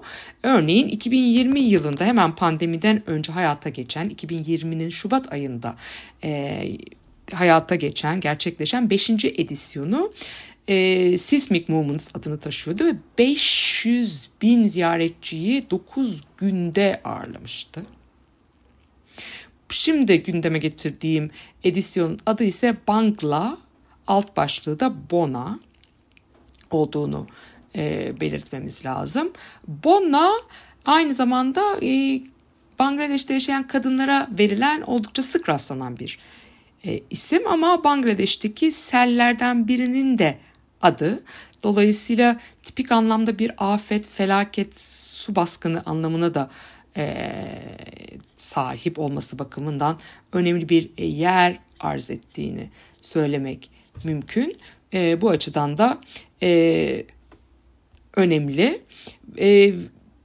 Örneğin 0.44 0.88
2020 0.88 1.60
yılında 1.60 2.06
hemen 2.06 2.36
pandemiden 2.36 3.10
önce 3.10 3.32
hayata 3.32 3.70
geçen 3.70 4.10
2020'nin 4.10 4.90
Şubat 4.90 5.34
ayında 5.34 5.76
e, 6.24 6.64
hayata 7.34 7.76
geçen, 7.76 8.20
gerçekleşen 8.20 8.90
5. 8.90 9.10
edisyonu 9.10 10.12
e, 10.68 11.18
Seismic 11.18 11.66
Movements 11.74 12.16
adını 12.16 12.40
taşıyordu 12.40 12.86
ve 12.86 12.96
500 13.18 14.30
bin 14.42 14.64
ziyaretçiyi 14.64 15.70
9 15.70 16.22
günde 16.38 17.02
ağırlamıştı. 17.04 17.86
Şimdi 19.70 20.24
gündeme 20.24 20.60
getirdiğim 20.60 21.32
edisyonun 21.64 22.18
adı 22.26 22.44
ise 22.44 22.78
Bangla, 22.88 23.58
alt 24.08 24.38
başlığı 24.38 24.80
da 24.80 24.94
Bona 25.12 25.60
olduğunu 26.72 27.28
e, 27.76 28.14
belirtmemiz 28.22 28.86
lazım. 28.86 29.32
Bona 29.68 30.32
aynı 30.86 31.14
zamanda 31.14 31.86
e, 31.86 32.22
Bangladeş'te 32.80 33.34
yaşayan 33.34 33.68
kadınlara 33.68 34.28
verilen 34.40 34.82
oldukça 34.82 35.24
sık 35.24 35.50
rastlanan 35.50 36.00
bir 36.00 36.20
e, 36.86 37.00
isim 37.10 37.48
ama 37.48 37.84
Bangladeş'teki 37.84 38.72
sellerden 38.72 39.68
birinin 39.68 40.18
de 40.18 40.38
adı. 40.82 41.24
Dolayısıyla 41.64 42.40
tipik 42.64 42.92
anlamda 42.92 43.40
bir 43.40 43.52
afet, 43.58 44.08
felaket, 44.08 44.80
su 44.80 45.36
baskını 45.36 45.84
anlamına 45.86 46.34
da 46.34 46.50
e, 46.98 47.32
sahip 48.36 49.00
olması 49.00 49.40
bakımından 49.40 50.00
önemli 50.34 50.70
bir 50.70 50.90
e, 50.98 51.06
yer 51.06 51.60
arz 51.80 52.10
ettiğini 52.10 52.70
söylemek 53.02 53.70
mümkün. 54.04 54.58
E, 54.94 55.22
bu 55.22 55.30
açıdan 55.30 55.78
da 55.78 55.98
e, 56.44 57.06
önemli. 58.16 58.82
E, 59.40 59.74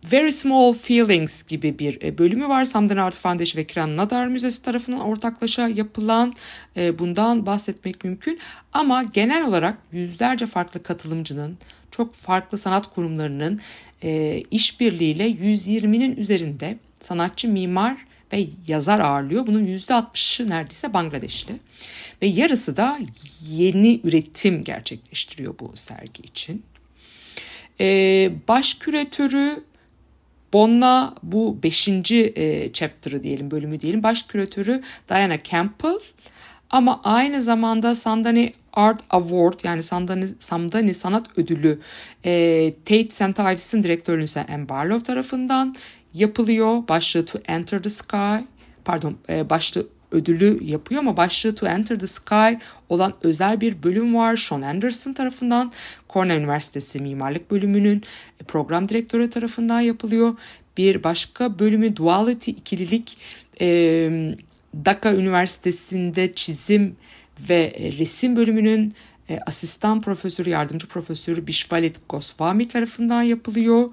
Very 0.05 0.33
Small 0.33 0.73
Feelings 0.73 1.43
gibi 1.43 1.79
bir 1.79 2.03
e, 2.03 2.19
bölümü 2.19 2.49
var. 2.49 2.65
Samden 2.65 2.97
Art 2.97 3.17
Foundation 3.17 3.61
ve 3.61 3.67
Kiran 3.67 3.97
Nadar 3.97 4.27
Müzesi 4.27 4.62
tarafından 4.62 5.01
ortaklaşa 5.01 5.69
yapılan 5.69 6.35
e, 6.77 6.99
bundan 6.99 7.47
bahsetmek 7.47 8.05
mümkün. 8.05 8.38
Ama 8.73 9.03
genel 9.03 9.45
olarak 9.45 9.79
yüzlerce 9.93 10.47
farklı 10.47 10.83
katılımcının, 10.83 11.59
çok 11.91 12.15
farklı 12.15 12.59
sanat 12.59 12.95
kurumlarının 12.95 13.61
e, 14.03 14.43
işbirliğiyle 14.51 15.31
120'nin 15.31 16.17
üzerinde 16.17 16.79
sanatçı, 17.01 17.49
mimar 17.49 17.97
ve 18.33 18.47
yazar 18.69 18.99
ağırlıyor. 18.99 19.47
Bunun 19.47 19.67
%60'ı 19.67 20.51
neredeyse 20.51 20.95
Bangladeşli. 20.95 21.55
Ve 22.23 22.27
yarısı 22.27 22.77
da 22.77 22.99
yeni 23.49 24.01
üretim 24.05 24.65
gerçekleştiriyor 24.65 25.59
bu 25.59 25.73
sergi 25.75 26.23
için. 26.23 26.62
Ee, 27.81 28.33
baş 28.49 28.75
küratörü 28.75 29.65
Bonna 30.53 31.15
bu 31.23 31.59
beşinci 31.62 32.33
e, 32.37 32.73
chapter'ı 32.73 33.23
diyelim, 33.23 33.51
bölümü 33.51 33.81
diyelim. 33.81 34.03
Baş 34.03 34.23
küratörü 34.23 34.83
Diana 35.09 35.43
Campbell. 35.43 35.99
Ama 36.71 37.01
aynı 37.05 37.43
zamanda 37.43 37.95
Sandani 37.95 38.53
Art 38.73 39.01
Award 39.11 39.61
yani 39.65 39.83
Sandani, 39.83 40.27
Samdani 40.38 40.95
Sanat 40.95 41.38
Ödülü 41.38 41.81
e, 42.25 42.75
Tate 42.85 43.11
St. 43.11 43.38
Ives'in 43.38 43.83
direktörü 43.83 44.25
ise 44.25 44.47
Anne 44.55 44.69
Barlow 44.69 45.05
tarafından 45.05 45.77
yapılıyor. 46.15 46.88
Başlığı 46.88 47.27
To 47.27 47.38
Enter 47.45 47.83
the 47.83 47.91
Sky 47.91 48.45
pardon 48.85 49.17
e, 49.29 49.51
başlığı 49.51 49.87
ödülü 50.12 50.64
yapıyor 50.64 51.01
ama 51.01 51.16
başlığı 51.16 51.55
To 51.55 51.66
Enter 51.66 51.98
the 51.98 52.07
Sky 52.07 52.64
olan 52.88 53.14
özel 53.22 53.61
bir 53.61 53.83
bölüm 53.83 54.14
var. 54.14 54.37
Sean 54.37 54.62
Anderson 54.62 55.12
tarafından 55.12 55.72
Cornell 56.11 56.37
Üniversitesi 56.37 56.98
Mimarlık 56.98 57.51
Bölümünün 57.51 58.03
program 58.48 58.88
direktörü 58.88 59.31
tarafından 59.31 59.81
yapılıyor. 59.81 60.37
Bir 60.77 61.05
başka 61.05 61.59
bölümü 61.59 61.96
Duality 61.96 62.51
ikililik 62.51 63.18
e, 63.61 63.66
Dhaka 64.85 65.14
Üniversitesi'nde 65.14 66.33
çizim 66.35 66.96
ve 67.48 67.75
resim 67.98 68.37
bölümünün 68.37 68.94
e, 69.31 69.38
asistan 69.46 70.01
profesörü, 70.01 70.51
yardımcı 70.51 70.87
profesörü 70.87 71.46
Bishvalit 71.46 72.01
Goswami 72.09 72.68
tarafından 72.68 73.22
yapılıyor. 73.22 73.90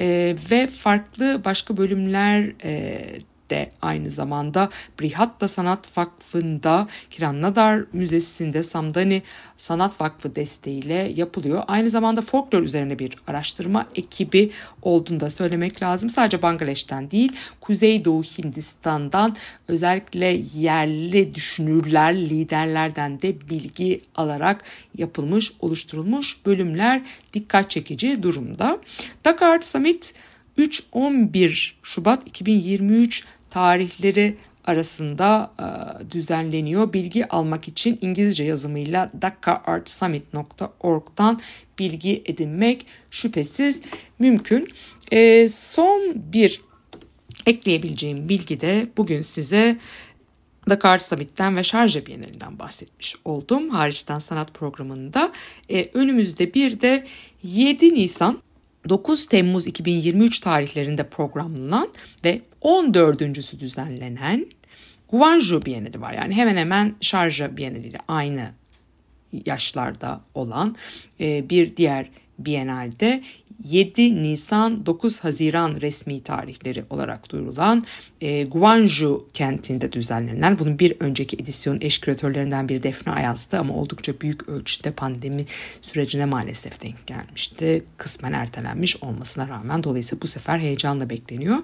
E, 0.00 0.36
ve 0.50 0.66
farklı 0.66 1.40
başka 1.44 1.76
bölümler 1.76 2.52
e, 2.64 3.04
de 3.50 3.70
aynı 3.82 4.10
zamanda 4.10 4.68
Brihatta 5.00 5.48
Sanat 5.48 5.98
Vakfı'nda 5.98 6.88
Kiran 7.10 7.42
Nadar 7.42 7.84
Müzesi'nde 7.92 8.62
Samdani 8.62 9.22
Sanat 9.56 10.00
Vakfı 10.00 10.34
desteğiyle 10.34 11.12
yapılıyor. 11.16 11.62
Aynı 11.68 11.90
zamanda 11.90 12.22
folklor 12.22 12.62
üzerine 12.62 12.98
bir 12.98 13.16
araştırma 13.26 13.86
ekibi 13.94 14.50
olduğunu 14.82 15.20
da 15.20 15.30
söylemek 15.30 15.82
lazım. 15.82 16.10
Sadece 16.10 16.42
Bangladeş'ten 16.42 17.10
değil, 17.10 17.32
Kuzeydoğu 17.60 18.22
Hindistan'dan 18.22 19.36
özellikle 19.68 20.42
yerli 20.54 21.34
düşünürler, 21.34 22.16
liderlerden 22.16 23.22
de 23.22 23.40
bilgi 23.50 24.00
alarak 24.14 24.64
yapılmış, 24.98 25.52
oluşturulmuş 25.60 26.46
bölümler 26.46 27.02
dikkat 27.32 27.70
çekici 27.70 28.22
durumda. 28.22 28.78
Dakar 29.24 29.60
Summit 29.60 30.14
3-11 30.58 31.70
Şubat 31.82 32.26
2023 32.26 33.24
tarihleri 33.50 34.36
arasında 34.64 35.50
e, 35.60 35.64
düzenleniyor. 36.10 36.92
Bilgi 36.92 37.28
almak 37.28 37.68
için 37.68 37.98
İngilizce 38.00 38.44
yazımıyla 38.44 39.10
dakkaartsummit.org'dan 39.22 41.40
bilgi 41.78 42.22
edinmek 42.24 42.86
şüphesiz 43.10 43.82
mümkün. 44.18 44.68
E, 45.12 45.48
son 45.48 46.12
bir 46.14 46.60
ekleyebileceğim 47.46 48.28
bilgi 48.28 48.60
de 48.60 48.88
bugün 48.96 49.20
size 49.20 49.78
Dakar 50.68 50.98
Summit'ten 50.98 51.56
ve 51.56 51.64
Şarja 51.64 52.06
Bienalinden 52.06 52.58
bahsetmiş 52.58 53.16
oldum. 53.24 53.70
Hariçten 53.70 54.18
sanat 54.18 54.54
programında. 54.54 55.32
E, 55.70 55.90
önümüzde 55.94 56.54
bir 56.54 56.80
de 56.80 57.06
7 57.42 57.94
Nisan 57.94 58.42
9 58.88 59.26
Temmuz 59.26 59.66
2023 59.66 60.40
tarihlerinde 60.40 61.08
programlanan 61.08 61.88
ve 62.24 62.40
14.sü 62.62 63.60
düzenlenen 63.60 64.46
Guangzhou 65.08 65.64
Bienali 65.64 66.00
var. 66.00 66.12
Yani 66.12 66.34
hemen 66.34 66.56
hemen 66.56 66.94
Şarja 67.00 67.56
Bienali 67.56 67.86
ile 67.86 67.98
aynı 68.08 68.50
yaşlarda 69.46 70.20
olan 70.34 70.76
e, 71.20 71.50
bir 71.50 71.76
diğer 71.76 72.10
Bienalde 72.38 73.22
7 73.64 74.22
Nisan 74.22 74.86
9 74.86 75.20
Haziran 75.20 75.80
resmi 75.80 76.20
tarihleri 76.20 76.84
olarak 76.90 77.32
duyurulan 77.32 77.84
e, 78.20 78.44
Guangzhou 78.44 79.28
kentinde 79.34 79.92
düzenlenen 79.92 80.58
bunun 80.58 80.78
bir 80.78 80.96
önceki 81.00 81.36
edisyon 81.36 81.78
eş 81.80 81.98
küratörlerinden 81.98 82.68
biri 82.68 82.82
Defne 82.82 83.12
Ayaz'dı 83.12 83.58
ama 83.58 83.74
oldukça 83.74 84.20
büyük 84.20 84.48
ölçüde 84.48 84.90
pandemi 84.90 85.44
sürecine 85.82 86.24
maalesef 86.24 86.82
denk 86.82 87.06
gelmişti. 87.06 87.84
Kısmen 87.96 88.32
ertelenmiş 88.32 89.02
olmasına 89.02 89.48
rağmen 89.48 89.84
dolayısıyla 89.84 90.22
bu 90.22 90.26
sefer 90.26 90.58
heyecanla 90.58 91.10
bekleniyor. 91.10 91.56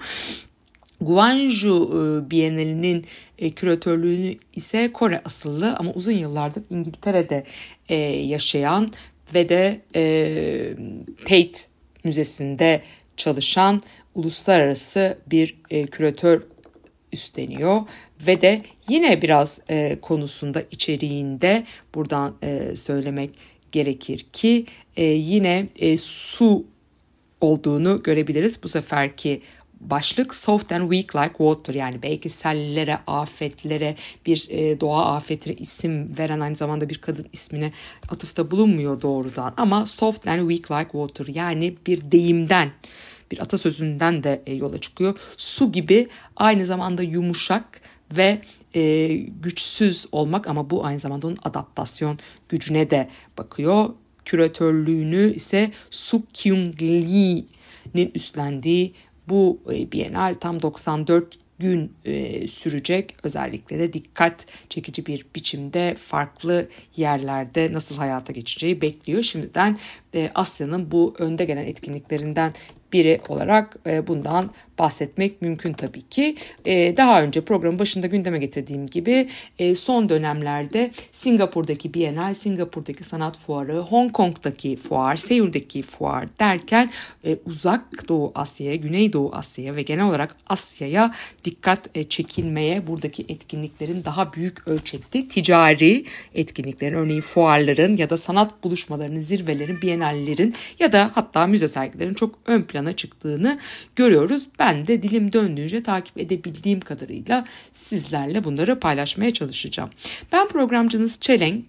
Guangzhou 1.00 1.88
e, 1.88 2.30
Bienalinin 2.30 3.06
e, 3.38 3.50
küratörlüğünü 3.50 4.34
ise 4.56 4.92
Kore 4.92 5.20
asıllı 5.24 5.76
ama 5.76 5.92
uzun 5.92 6.12
yıllardır 6.12 6.62
İngiltere'de 6.70 7.44
e, 7.88 7.94
yaşayan 8.04 8.92
ve 9.34 9.48
de 9.48 9.80
Tate 11.24 11.73
Müzesi'nde 12.04 12.82
çalışan 13.16 13.82
uluslararası 14.14 15.18
bir 15.26 15.56
e, 15.70 15.86
küratör 15.86 16.42
üstleniyor 17.12 17.80
ve 18.26 18.40
de 18.40 18.62
yine 18.88 19.22
biraz 19.22 19.60
e, 19.70 19.98
konusunda 20.02 20.62
içeriğinde 20.70 21.64
buradan 21.94 22.34
e, 22.42 22.76
söylemek 22.76 23.30
gerekir 23.72 24.26
ki 24.32 24.66
e, 24.96 25.04
yine 25.04 25.68
e, 25.78 25.96
su 25.96 26.64
olduğunu 27.40 28.02
görebiliriz. 28.02 28.62
Bu 28.62 28.68
seferki 28.68 29.42
başlık 29.90 30.34
soft 30.34 30.72
and 30.72 30.92
weak 30.92 31.16
like 31.16 31.38
water 31.38 31.74
yani 31.74 32.02
belki 32.02 32.30
sellere, 32.30 32.98
afetlere 33.06 33.96
bir 34.26 34.46
e, 34.50 34.80
doğa 34.80 35.14
afetine 35.16 35.54
isim 35.54 36.18
veren 36.18 36.40
aynı 36.40 36.56
zamanda 36.56 36.88
bir 36.88 36.98
kadın 36.98 37.26
ismine 37.32 37.72
atıfta 38.08 38.50
bulunmuyor 38.50 39.02
doğrudan 39.02 39.54
ama 39.56 39.86
soft 39.86 40.28
and 40.28 40.50
weak 40.50 40.80
like 40.80 40.92
water 40.92 41.34
yani 41.34 41.74
bir 41.86 42.10
deyimden 42.12 42.70
bir 43.30 43.38
atasözünden 43.38 44.22
de 44.22 44.42
e, 44.46 44.54
yola 44.54 44.78
çıkıyor. 44.78 45.18
Su 45.36 45.72
gibi 45.72 46.08
aynı 46.36 46.66
zamanda 46.66 47.02
yumuşak 47.02 47.80
ve 48.16 48.42
e, 48.74 49.08
güçsüz 49.16 50.06
olmak 50.12 50.46
ama 50.46 50.70
bu 50.70 50.84
aynı 50.84 51.00
zamanda 51.00 51.26
onun 51.26 51.36
adaptasyon 51.42 52.18
gücüne 52.48 52.90
de 52.90 53.08
bakıyor. 53.38 53.88
Küratörlüğünü 54.24 55.34
ise 55.34 55.70
Su 55.90 56.22
Kyung 56.32 56.82
Lee'nin 56.82 58.10
üstlendiği 58.14 58.94
bu 59.28 59.60
e, 59.72 59.92
Bienal 59.92 60.34
tam 60.40 60.62
94 60.62 61.38
gün 61.58 61.92
e, 62.04 62.48
sürecek. 62.48 63.16
Özellikle 63.22 63.78
de 63.78 63.92
dikkat 63.92 64.46
çekici 64.68 65.06
bir 65.06 65.26
biçimde 65.34 65.94
farklı 65.98 66.68
yerlerde 66.96 67.72
nasıl 67.72 67.96
hayata 67.96 68.32
geçeceği 68.32 68.80
bekliyor. 68.80 69.22
Şimdiden 69.22 69.78
e, 70.14 70.30
Asya'nın 70.34 70.90
bu 70.90 71.14
önde 71.18 71.44
gelen 71.44 71.66
etkinliklerinden 71.66 72.54
biri 72.94 73.20
olarak 73.28 73.76
e, 73.86 74.06
bundan 74.06 74.50
bahsetmek 74.78 75.42
mümkün 75.42 75.72
tabii 75.72 76.02
ki. 76.02 76.36
E, 76.64 76.96
daha 76.96 77.22
önce 77.22 77.40
programın 77.40 77.78
başında 77.78 78.06
gündeme 78.06 78.38
getirdiğim 78.38 78.86
gibi 78.86 79.28
e, 79.58 79.74
son 79.74 80.08
dönemlerde 80.08 80.90
Singapur'daki 81.12 81.94
Bienal, 81.94 82.34
Singapur'daki 82.34 83.04
sanat 83.04 83.38
fuarı, 83.38 83.78
Hong 83.78 84.12
Kong'daki 84.12 84.76
fuar, 84.76 85.16
Seul'deki 85.16 85.82
fuar 85.82 86.28
derken 86.40 86.90
uzak 87.46 88.08
Doğu 88.08 88.32
Asya'ya, 88.34 88.76
Güneydoğu 88.76 89.30
Asya'ya 89.34 89.76
ve 89.76 89.82
genel 89.82 90.04
olarak 90.04 90.36
Asya'ya 90.46 91.14
dikkat 91.44 92.10
çekilmeye 92.10 92.86
buradaki 92.86 93.24
etkinliklerin 93.28 94.04
daha 94.04 94.32
büyük 94.32 94.68
ölçekte 94.68 95.28
ticari 95.28 96.04
etkinliklerin 96.34 96.94
örneğin 96.94 97.20
fuarların 97.20 97.96
ya 97.96 98.10
da 98.10 98.16
sanat 98.16 98.64
buluşmalarının, 98.64 99.20
zirvelerin, 99.20 99.82
bienallerin 99.82 100.54
ya 100.78 100.92
da 100.92 101.10
hatta 101.14 101.46
müze 101.46 101.68
sergilerin 101.68 102.14
çok 102.14 102.34
ön 102.46 102.62
plana 102.62 102.83
çıktığını 102.92 103.58
görüyoruz. 103.96 104.48
Ben 104.58 104.86
de 104.86 105.02
dilim 105.02 105.32
döndüğünce 105.32 105.82
takip 105.82 106.18
edebildiğim 106.18 106.80
kadarıyla 106.80 107.44
sizlerle 107.72 108.44
bunları 108.44 108.80
paylaşmaya 108.80 109.32
çalışacağım. 109.32 109.90
Ben 110.32 110.48
programcınız 110.48 111.20
Çelenk. 111.20 111.64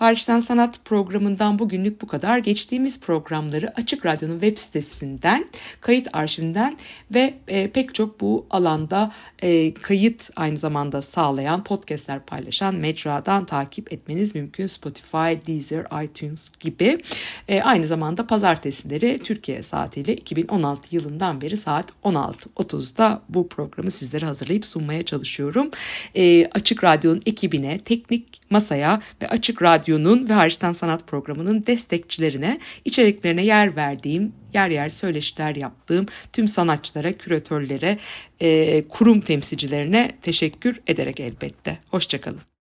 Hariçten 0.00 0.40
Sanat 0.40 0.84
programından 0.84 1.58
bugünlük 1.58 2.02
bu 2.02 2.06
kadar. 2.06 2.38
Geçtiğimiz 2.38 3.00
programları 3.00 3.72
Açık 3.76 4.06
Radyo'nun 4.06 4.40
web 4.40 4.58
sitesinden, 4.58 5.46
kayıt 5.80 6.08
arşivinden 6.12 6.76
ve 7.14 7.34
e, 7.48 7.70
pek 7.70 7.94
çok 7.94 8.20
bu 8.20 8.46
alanda 8.50 9.12
e, 9.38 9.74
kayıt 9.74 10.30
aynı 10.36 10.56
zamanda 10.56 11.02
sağlayan, 11.02 11.64
podcastler 11.64 12.20
paylaşan 12.26 12.74
mecradan 12.74 13.46
takip 13.46 13.92
etmeniz 13.92 14.34
mümkün. 14.34 14.66
Spotify, 14.66 15.46
Deezer, 15.46 16.04
iTunes 16.04 16.50
gibi. 16.60 17.02
E, 17.48 17.62
aynı 17.62 17.86
zamanda 17.86 18.26
pazartesileri 18.26 19.18
Türkiye 19.24 19.62
saatiyle 19.62 20.14
2016 20.16 20.96
yılından 20.96 21.40
beri 21.40 21.56
saat 21.56 21.92
16.30'da 22.04 23.22
bu 23.28 23.48
programı 23.48 23.90
sizlere 23.90 24.26
hazırlayıp 24.26 24.66
sunmaya 24.66 25.02
çalışıyorum. 25.02 25.70
E, 26.14 26.46
Açık 26.46 26.84
Radyo'nun 26.84 27.22
ekibine, 27.26 27.78
teknik 27.78 28.40
masaya 28.50 29.00
ve 29.22 29.28
Açık 29.28 29.62
Radyo 29.62 29.89
Radyo'nun 29.90 30.28
ve 30.28 30.32
Hariçten 30.32 30.72
Sanat 30.72 31.06
programının 31.06 31.66
destekçilerine, 31.66 32.60
içeriklerine 32.84 33.44
yer 33.44 33.76
verdiğim, 33.76 34.32
yer 34.54 34.70
yer 34.70 34.90
söyleşiler 34.90 35.56
yaptığım 35.56 36.06
tüm 36.32 36.48
sanatçılara, 36.48 37.12
küratörlere, 37.12 37.98
e, 38.40 38.82
kurum 38.88 39.20
temsilcilerine 39.20 40.12
teşekkür 40.22 40.80
ederek 40.86 41.20
elbette. 41.20 41.78
Hoşçakalın. 41.90 42.49